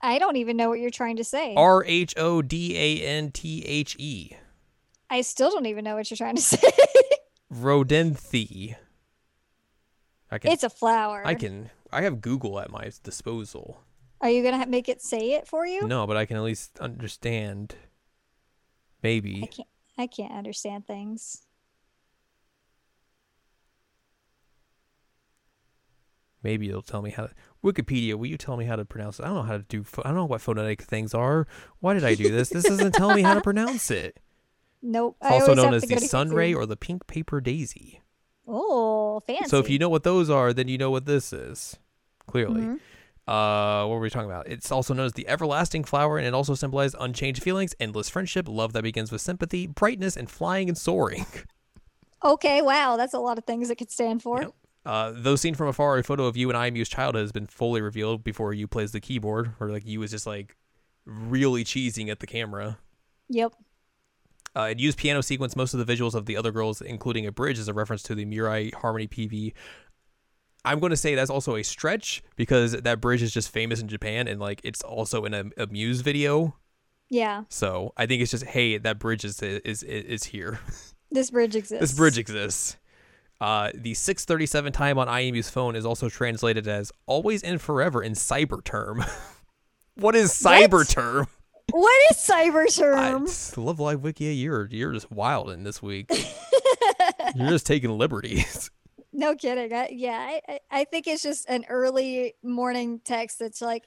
I 0.01 0.19
don't 0.19 0.37
even 0.37 0.57
know 0.57 0.69
what 0.69 0.79
you're 0.79 0.91
trying 0.91 1.17
to 1.17 1.25
say. 1.25 1.55
R 1.57 1.85
H 1.85 2.15
O 2.17 2.43
D 2.43 2.77
A 2.77 3.07
N 3.07 3.31
T 3.31 3.63
H 3.65 3.97
E. 3.99 4.33
I 5.09 5.21
still 5.23 5.51
don't 5.51 5.67
even 5.67 5.85
know 5.85 5.97
what 5.97 6.11
you're 6.11 6.17
trying 6.17 6.37
to 6.37 6.43
say. 6.55 6.59
Rodenthe. 7.53 8.77
I 10.31 10.39
can. 10.39 10.51
it's 10.51 10.65
a 10.65 10.71
flower. 10.71 11.23
I 11.25 11.35
can. 11.35 11.71
I 11.93 12.03
have 12.03 12.21
Google 12.21 12.59
at 12.61 12.71
my 12.71 12.91
disposal. 13.03 13.81
Are 14.21 14.29
you 14.31 14.43
gonna 14.43 14.67
make 14.67 14.89
it 14.89 15.01
say 15.01 15.33
it 15.33 15.47
for 15.47 15.67
you? 15.67 15.87
No, 15.87 16.07
but 16.07 16.17
I 16.17 16.27
can 16.27 16.37
at 16.37 16.43
least 16.43 16.79
understand. 16.81 17.77
Maybe. 19.03 19.43
I 19.43 19.47
can't. 19.47 19.69
I 19.99 20.07
can't 20.07 20.33
understand 20.33 20.87
things. 20.87 21.43
Maybe 26.43 26.69
it'll 26.69 26.83
tell 26.83 27.03
me 27.03 27.11
how 27.11 27.27
to. 27.27 27.35
Wikipedia, 27.73 28.15
will 28.15 28.27
you 28.27 28.39
tell 28.39 28.57
me 28.57 28.65
how 28.65 28.77
to 28.77 28.85
pronounce 28.85 29.19
it? 29.19 29.25
I 29.25 29.27
don't 29.27 29.37
know 29.37 29.43
how 29.43 29.57
to 29.59 29.65
do. 29.65 29.83
pho- 29.83 30.03
I 30.05 30.09
don't 30.09 30.17
know 30.17 30.25
what 30.25 30.41
phonetic 30.41 30.83
things 30.83 31.13
are. 31.15 31.47
Why 31.81 31.95
did 31.95 32.05
I 32.05 32.15
do 32.15 32.31
this? 32.31 32.49
This 32.51 32.65
doesn't 32.65 32.93
tell 32.95 33.15
me 33.15 33.23
how 33.23 33.35
to 33.35 33.41
pronounce 33.41 33.91
it. 33.91 34.19
Nope. 34.83 35.17
It's 35.21 35.33
also 35.33 35.55
known 35.55 35.75
as 35.75 35.83
the 35.83 35.99
sunray 35.99 36.55
or 36.55 36.65
the 36.65 36.77
pink 36.77 37.07
paper 37.09 37.41
daisy. 37.41 38.03
Oh, 38.47 39.19
fancy. 39.27 39.49
So 39.49 39.59
if 39.59 39.69
you 39.69 39.79
know 39.81 39.89
what 39.89 40.05
those 40.05 40.31
are, 40.31 40.53
then 40.53 40.69
you 40.69 40.79
know 40.79 40.93
what 40.93 41.07
this 41.07 41.33
is. 41.33 41.77
Clearly. 42.29 42.61
Mhm. 42.61 42.81
Uh, 43.27 43.89
what 43.89 43.95
were 43.97 44.01
we 44.01 44.11
talking 44.11 44.31
about? 44.31 44.47
It's 44.47 44.71
also 44.71 44.95
known 44.95 45.07
as 45.07 45.15
the 45.15 45.27
everlasting 45.27 45.83
flower, 45.83 46.19
and 46.19 46.27
it 46.27 46.35
also 46.35 46.55
symbolizes 46.55 46.95
unchanged 47.01 47.43
feelings, 47.43 47.75
endless 47.81 48.09
friendship, 48.09 48.47
love 48.49 48.75
that 48.75 48.83
begins 48.85 49.11
with 49.11 49.21
sympathy, 49.23 49.67
brightness, 49.67 50.17
and 50.17 50.31
flying 50.31 50.69
and 50.69 50.79
soaring. 50.79 51.27
Okay. 52.25 52.63
Wow, 52.63 52.97
that's 52.97 53.15
a 53.15 53.19
lot 53.19 53.39
of 53.39 53.45
things 53.45 53.71
it 53.71 53.77
could 53.77 53.91
stand 53.91 54.23
for. 54.23 54.41
Yep. 54.43 54.55
Uh, 54.87 55.13
though 55.17 55.35
seen 55.35 55.55
from 55.55 55.67
afar, 55.67 55.99
a 55.99 56.05
photo 56.05 56.27
of 56.27 56.37
you 56.37 56.49
and 56.49 56.57
Ayumu's 56.57 56.89
childhood 56.89 57.23
has 57.23 57.33
been 57.33 57.47
fully 57.47 57.81
revealed 57.81 58.23
before 58.23 58.55
you 58.55 58.69
plays 58.69 58.93
the 58.93 59.01
keyboard, 59.01 59.53
or 59.59 59.69
like 59.69 59.85
you 59.85 59.99
was 59.99 60.13
just 60.13 60.29
like 60.29 60.57
really 61.05 61.65
cheesing 61.65 62.09
at 62.09 62.21
the 62.21 62.27
camera. 62.27 62.79
Yep. 63.29 63.53
Uh, 64.55 64.69
it 64.71 64.79
used 64.79 64.97
piano 64.97 65.23
sequence 65.23 65.57
most 65.57 65.75
of 65.75 65.85
the 65.85 65.93
visuals 65.93 66.15
of 66.15 66.27
the 66.27 66.37
other 66.37 66.53
girls, 66.53 66.81
including 66.81 67.27
a 67.27 67.33
bridge, 67.33 67.59
as 67.59 67.67
a 67.67 67.75
reference 67.75 68.05
to 68.05 68.15
the 68.15 68.25
Mirai 68.25 68.73
Harmony 68.75 69.09
PV. 69.09 69.53
I'm 70.65 70.79
going 70.79 70.91
to 70.91 70.97
say 70.97 71.17
that's 71.17 71.31
also 71.31 71.57
a 71.57 71.65
stretch 71.65 72.23
because 72.37 72.73
that 72.73 73.01
bridge 73.01 73.23
is 73.23 73.33
just 73.33 73.51
famous 73.51 73.81
in 73.81 73.89
Japan 73.89 74.29
and 74.29 74.41
like 74.41 74.61
it's 74.63 74.83
also 74.83 75.25
in 75.25 75.35
a, 75.35 75.45
a 75.57 75.67
Muse 75.67 76.01
video. 76.01 76.57
Yeah. 77.11 77.43
So 77.49 77.93
I 77.97 78.07
think 78.07 78.23
it's 78.23 78.31
just 78.31 78.45
hey, 78.45 78.79
that 78.79 78.99
bridge 79.01 79.25
is 79.25 79.43
is 79.43 79.83
is, 79.83 79.83
is 79.83 80.25
here. 80.25 80.61
This 81.09 81.31
bridge 81.31 81.55
exists. 81.55 81.81
this 81.81 81.97
bridge 81.97 82.19
exists. 82.19 82.77
Uh, 83.41 83.71
the 83.75 83.93
637 83.95 84.73
time 84.73 84.99
on 84.99 85.09
Ayumu's 85.09 85.51
phone 85.51 85.77
is 85.77 85.85
also 85.85 86.09
translated 86.09 86.67
as 86.67 86.91
always 87.07 87.43
and 87.43 87.61
forever 87.61 88.03
in 88.03 88.13
cyber 88.13 88.63
term. 88.65 89.05
what 89.97 90.15
is 90.17 90.33
cyber 90.33 90.73
What? 90.81 90.89
term? 90.89 91.27
What 91.73 92.11
is 92.11 92.17
cyber 92.17 92.75
term? 92.75 93.27
just 93.27 93.59
love 93.59 93.81
live 93.81 94.03
wiki. 94.03 94.27
You're 94.35 94.69
you're 94.71 94.93
just 94.93 95.11
wild 95.11 95.51
in 95.51 95.65
this 95.65 95.83
week. 95.83 96.11
you're 97.35 97.49
just 97.51 97.67
taking 97.67 97.91
liberties. 97.91 98.71
no 99.13 99.35
kidding. 99.35 99.73
I, 99.73 99.89
yeah, 99.93 100.17
I, 100.19 100.41
I- 100.49 100.61
I 100.71 100.85
think 100.85 101.07
it's 101.07 101.23
just 101.23 101.49
an 101.49 101.65
early 101.69 102.35
morning 102.43 103.01
text 103.05 103.39
that's 103.41 103.61
like 103.61 103.85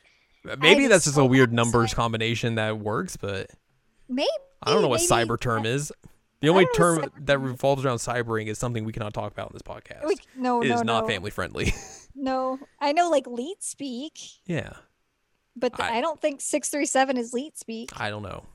Maybe 0.60 0.88
that's 0.88 1.06
just 1.06 1.18
a 1.18 1.26
weird 1.26 1.52
numbers 1.52 1.94
combination 1.94 2.56
that 2.56 2.80
works, 2.80 3.18
but 3.18 3.50
maybe. 4.08 4.28
I 4.64 4.72
don't 4.72 4.82
know 4.82 4.88
what 4.90 5.02
maybe- 5.10 5.28
cyber 5.28 5.40
term 5.40 5.66
is. 5.66 5.92
The 6.42 6.50
only 6.50 6.68
term 6.76 7.00
cyber 7.00 7.26
that 7.26 7.40
revolves 7.40 7.86
around 7.86 7.98
cybering 7.98 8.48
is 8.48 8.58
something 8.58 8.86
we 8.86 8.94
cannot 8.94 9.14
talk 9.14 9.32
about 9.32 9.52
in 9.52 9.54
this 9.54 9.62
podcast. 9.62 10.06
We, 10.06 10.16
no, 10.38 10.62
it 10.62 10.70
no, 10.70 10.76
is 10.76 10.84
not 10.84 11.08
family 11.08 11.32
friendly. 11.32 11.74
No, 12.16 12.60
I 12.82 12.92
know 12.92 13.10
like 13.10 13.28
leet 13.28 13.64
speak, 13.64 14.20
yeah, 14.46 14.74
but 15.56 15.74
th- 15.78 15.90
I- 15.90 16.00
I, 16.00 16.02
don't 16.02 16.20
think 16.20 16.42
six 16.42 16.68
three 16.68 16.86
seven 16.86 17.16
is 17.16 17.34
leet 17.34 17.58
speak. 17.58 17.92
I 17.98 18.10
don't 18.10 18.24
know. 18.24 18.46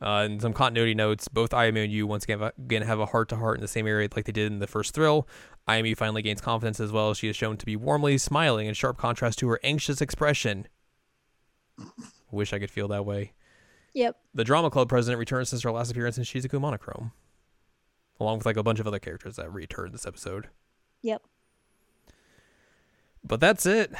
Uh, 0.00 0.24
and 0.24 0.40
some 0.40 0.52
continuity 0.52 0.94
notes: 0.94 1.26
both 1.26 1.50
Ayumu 1.50 1.82
and 1.82 1.92
you 1.92 2.06
once 2.06 2.22
again, 2.24 2.42
again 2.42 2.82
have 2.82 3.00
a 3.00 3.06
heart 3.06 3.28
to 3.30 3.36
heart 3.36 3.56
in 3.56 3.62
the 3.62 3.66
same 3.66 3.88
area, 3.88 4.08
like 4.14 4.26
they 4.26 4.30
did 4.30 4.52
in 4.52 4.60
the 4.60 4.68
first 4.68 4.94
thrill. 4.94 5.26
IMU 5.66 5.96
finally 5.96 6.22
gains 6.22 6.40
confidence 6.40 6.78
as 6.78 6.92
well. 6.92 7.12
She 7.12 7.28
is 7.28 7.34
shown 7.34 7.56
to 7.56 7.66
be 7.66 7.74
warmly 7.74 8.18
smiling, 8.18 8.68
in 8.68 8.74
sharp 8.74 8.98
contrast 8.98 9.40
to 9.40 9.48
her 9.48 9.58
anxious 9.64 10.00
expression. 10.00 10.68
Wish 12.30 12.52
I 12.52 12.60
could 12.60 12.70
feel 12.70 12.86
that 12.88 13.04
way. 13.04 13.32
Yep. 13.96 14.14
The 14.34 14.44
drama 14.44 14.68
club 14.68 14.90
president 14.90 15.18
returns 15.18 15.48
since 15.48 15.62
her 15.62 15.72
last 15.72 15.90
appearance 15.90 16.18
in 16.18 16.24
Shizuku 16.24 16.60
Monochrome, 16.60 17.12
along 18.20 18.36
with 18.36 18.46
like 18.46 18.58
a 18.58 18.62
bunch 18.62 18.78
of 18.78 18.86
other 18.86 18.98
characters 18.98 19.36
that 19.36 19.50
returned 19.50 19.94
this 19.94 20.06
episode. 20.06 20.48
Yep. 21.00 21.22
But 23.24 23.40
that's 23.40 23.64
it. 23.64 23.92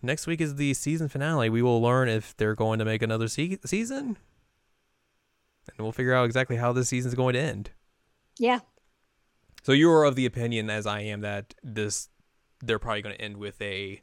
Next 0.00 0.26
week 0.26 0.40
is 0.40 0.54
the 0.54 0.72
season 0.72 1.08
finale. 1.08 1.50
We 1.50 1.60
will 1.60 1.82
learn 1.82 2.08
if 2.08 2.34
they're 2.38 2.54
going 2.54 2.78
to 2.78 2.86
make 2.86 3.02
another 3.02 3.28
se- 3.28 3.58
season, 3.66 4.16
and 5.66 5.78
we'll 5.78 5.92
figure 5.92 6.14
out 6.14 6.24
exactly 6.24 6.56
how 6.56 6.72
this 6.72 6.88
season 6.88 7.10
is 7.10 7.14
going 7.14 7.34
to 7.34 7.40
end. 7.40 7.72
Yeah. 8.38 8.60
So 9.62 9.72
you 9.72 9.90
are 9.90 10.04
of 10.04 10.16
the 10.16 10.24
opinion, 10.24 10.70
as 10.70 10.86
I 10.86 11.00
am, 11.00 11.20
that 11.20 11.54
this 11.62 12.08
they're 12.62 12.78
probably 12.78 13.02
going 13.02 13.16
to 13.16 13.20
end 13.20 13.36
with 13.36 13.60
a 13.60 14.00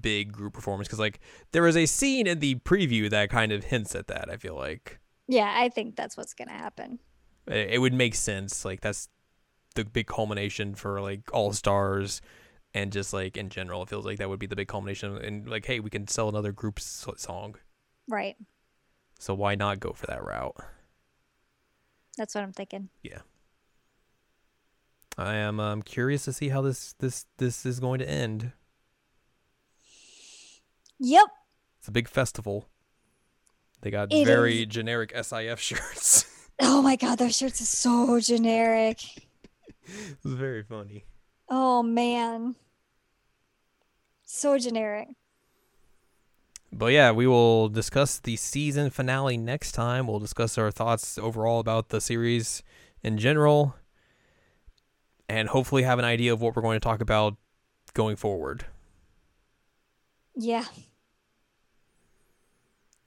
big 0.00 0.32
group 0.32 0.52
performance 0.52 0.88
because 0.88 0.98
like 0.98 1.20
there 1.52 1.66
is 1.66 1.76
a 1.76 1.86
scene 1.86 2.26
in 2.26 2.40
the 2.40 2.56
preview 2.56 3.10
that 3.10 3.30
kind 3.30 3.52
of 3.52 3.64
hints 3.64 3.94
at 3.94 4.06
that. 4.08 4.30
I 4.30 4.36
feel 4.36 4.54
like 4.54 5.00
Yeah, 5.28 5.52
I 5.56 5.68
think 5.68 5.96
that's 5.96 6.16
what's 6.16 6.34
gonna 6.34 6.52
happen. 6.52 6.98
it, 7.46 7.74
it 7.74 7.78
would 7.78 7.94
make 7.94 8.14
sense. 8.14 8.64
Like 8.64 8.80
that's 8.80 9.08
the 9.74 9.84
big 9.84 10.06
culmination 10.06 10.74
for 10.74 11.00
like 11.00 11.32
all 11.32 11.52
stars. 11.52 12.20
And 12.76 12.92
just 12.92 13.12
like 13.12 13.36
in 13.36 13.50
general, 13.50 13.82
it 13.82 13.88
feels 13.88 14.04
like 14.04 14.18
that 14.18 14.28
would 14.28 14.40
be 14.40 14.46
the 14.46 14.56
big 14.56 14.68
culmination. 14.68 15.16
And 15.16 15.48
like, 15.48 15.64
hey, 15.64 15.78
we 15.78 15.90
can 15.90 16.08
sell 16.08 16.28
another 16.28 16.50
group 16.50 16.80
song. 16.80 17.54
Right. 18.08 18.34
So 19.20 19.32
why 19.32 19.54
not 19.54 19.78
go 19.78 19.92
for 19.92 20.06
that 20.06 20.24
route? 20.24 20.56
That's 22.16 22.34
what 22.34 22.42
I'm 22.42 22.52
thinking. 22.52 22.88
Yeah 23.02 23.20
i 25.16 25.34
am 25.34 25.60
um, 25.60 25.82
curious 25.82 26.24
to 26.24 26.32
see 26.32 26.48
how 26.48 26.60
this 26.60 26.94
this 26.94 27.26
this 27.38 27.64
is 27.64 27.80
going 27.80 27.98
to 27.98 28.08
end. 28.08 28.52
Yep. 31.00 31.26
It's 31.78 31.88
a 31.88 31.92
big 31.92 32.08
festival. 32.08 32.68
They 33.82 33.90
got 33.90 34.12
It 34.12 34.24
very 34.24 34.64
generic 34.66 35.12
SIF 35.14 35.60
shirts. 35.60 36.30
Oh 36.60 36.82
my 36.82 36.94
god, 36.94 37.18
those 37.18 37.36
shirts 37.36 37.60
are 37.60 37.64
so 37.64 38.20
generic. 38.20 38.98
it 39.16 40.16
was 40.22 40.34
very 40.34 40.62
funny. 40.62 41.04
Oh 41.48 41.82
man. 41.82 42.54
So 44.24 44.56
generic. 44.56 45.08
But 46.72 46.92
yeah, 46.92 47.10
we 47.10 47.26
will 47.26 47.68
discuss 47.68 48.18
the 48.18 48.36
season 48.36 48.90
finale 48.90 49.36
next 49.36 49.72
time. 49.72 50.06
We'll 50.06 50.20
discuss 50.20 50.56
our 50.56 50.70
thoughts 50.70 51.18
overall 51.18 51.58
about 51.58 51.88
the 51.88 52.00
series 52.00 52.62
in 53.02 53.18
general 53.18 53.74
and 55.28 55.48
hopefully 55.48 55.82
have 55.82 55.98
an 55.98 56.04
idea 56.04 56.32
of 56.32 56.40
what 56.40 56.54
we're 56.54 56.62
going 56.62 56.76
to 56.76 56.84
talk 56.84 57.00
about 57.00 57.36
going 57.94 58.16
forward. 58.16 58.66
Yeah. 60.36 60.64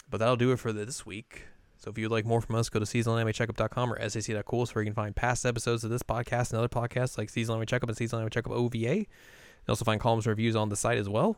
But 0.10 0.20
that'll 0.20 0.38
do 0.38 0.52
it 0.52 0.60
for 0.60 0.72
this 0.72 1.06
week. 1.06 1.44
So 1.78 1.92
if 1.92 1.98
you'd 1.98 2.12
like 2.12 2.26
more 2.26 2.42
from 2.42 2.56
us, 2.56 2.70
go 2.70 2.80
to 2.80 2.86
seasonalanimecheckup.com 2.86 3.94
or 3.94 4.10
sac.cool 4.10 4.66
where 4.68 4.84
you 4.84 4.88
can 4.88 4.96
find 4.96 5.16
past 5.16 5.46
episodes 5.46 5.84
of 5.84 5.90
this 5.90 6.02
podcast 6.02 6.52
and 6.52 6.58
other 6.58 6.68
podcasts 6.68 7.18
like 7.18 7.30
Seasonal 7.30 7.58
Anime 7.58 7.68
Checkup 7.68 7.90
and 7.90 7.98
Seasonal 7.98 8.22
Anime 8.22 8.32
Checkup 8.32 8.52
OVA. 8.52 8.98
You 8.98 9.06
also 9.70 9.86
find 9.86 10.02
columns 10.02 10.26
and 10.26 10.32
reviews 10.32 10.56
on 10.56 10.70
the 10.70 10.76
site 10.76 10.98
as 10.98 11.10
well. 11.10 11.38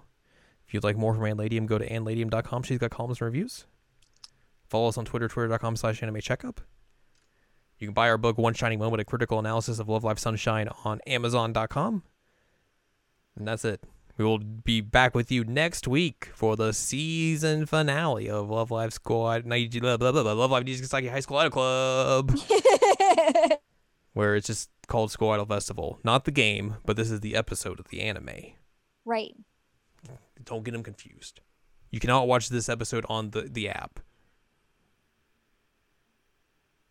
If 0.67 0.73
you'd 0.73 0.83
like 0.83 0.97
more 0.97 1.15
from 1.15 1.25
Ann 1.25 1.65
go 1.65 1.77
to 1.77 1.89
annladium.com. 1.89 2.63
She's 2.63 2.77
got 2.77 2.91
columns 2.91 3.19
and 3.19 3.25
reviews. 3.25 3.65
Follow 4.69 4.87
us 4.87 4.97
on 4.97 5.05
Twitter, 5.05 5.27
twitter.com 5.27 5.75
slash 5.75 6.01
anime 6.03 6.21
checkup. 6.21 6.61
You 7.79 7.87
can 7.87 7.93
buy 7.93 8.09
our 8.09 8.17
book, 8.17 8.37
One 8.37 8.53
Shining 8.53 8.77
Moment, 8.77 9.01
a 9.01 9.05
critical 9.05 9.39
analysis 9.39 9.79
of 9.79 9.89
Love 9.89 10.03
Live 10.03 10.19
Sunshine 10.19 10.69
on 10.85 11.01
amazon.com. 11.07 12.03
And 13.35 13.47
that's 13.47 13.65
it. 13.65 13.83
We 14.19 14.25
will 14.25 14.39
be 14.39 14.81
back 14.81 15.15
with 15.15 15.31
you 15.31 15.45
next 15.45 15.87
week 15.87 16.29
for 16.33 16.57
the 16.57 16.73
season 16.73 17.65
finale 17.65 18.29
of 18.29 18.49
Love 18.49 18.69
Live 18.69 18.91
Squad, 18.91 19.45
blah, 19.45 19.57
blah, 19.57 19.95
blah, 19.95 20.11
blah, 20.11 20.33
Love 20.33 20.51
Live 20.51 20.65
Nijigasaki 20.65 21.09
High 21.09 21.21
School 21.21 21.37
Idol 21.37 21.51
Club, 21.51 22.37
where 24.13 24.35
it's 24.35 24.47
just 24.47 24.69
called 24.87 25.09
School 25.09 25.29
Idol 25.29 25.45
Festival. 25.45 25.99
Not 26.03 26.25
the 26.25 26.31
game, 26.31 26.75
but 26.85 26.97
this 26.97 27.09
is 27.09 27.21
the 27.21 27.33
episode 27.33 27.79
of 27.79 27.87
the 27.87 28.01
anime. 28.01 28.29
right. 29.05 29.33
Don't 30.43 30.65
get 30.65 30.71
them 30.71 30.83
confused. 30.83 31.39
You 31.89 32.01
cannot 32.01 32.27
watch 32.27 32.49
this 32.49 32.67
episode 32.67 33.05
on 33.07 33.29
the, 33.29 33.43
the 33.43 33.69
app. 33.69 34.01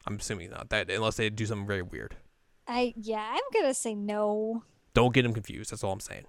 I'm 0.07 0.17
assuming 0.17 0.49
not 0.49 0.71
that 0.71 0.91
unless 0.91 1.17
they 1.17 1.29
do 1.29 1.45
something 1.45 1.67
very 1.67 1.83
weird. 1.83 2.17
I 2.67 2.95
yeah, 2.97 3.35
I'm 3.35 3.43
gonna 3.53 3.75
say 3.75 3.95
no. 3.95 4.63
Don't 4.95 5.13
get 5.13 5.25
them 5.25 5.35
confused. 5.35 5.73
That's 5.73 5.85
all 5.85 5.93
I'm 5.93 6.01
saying. 6.01 6.25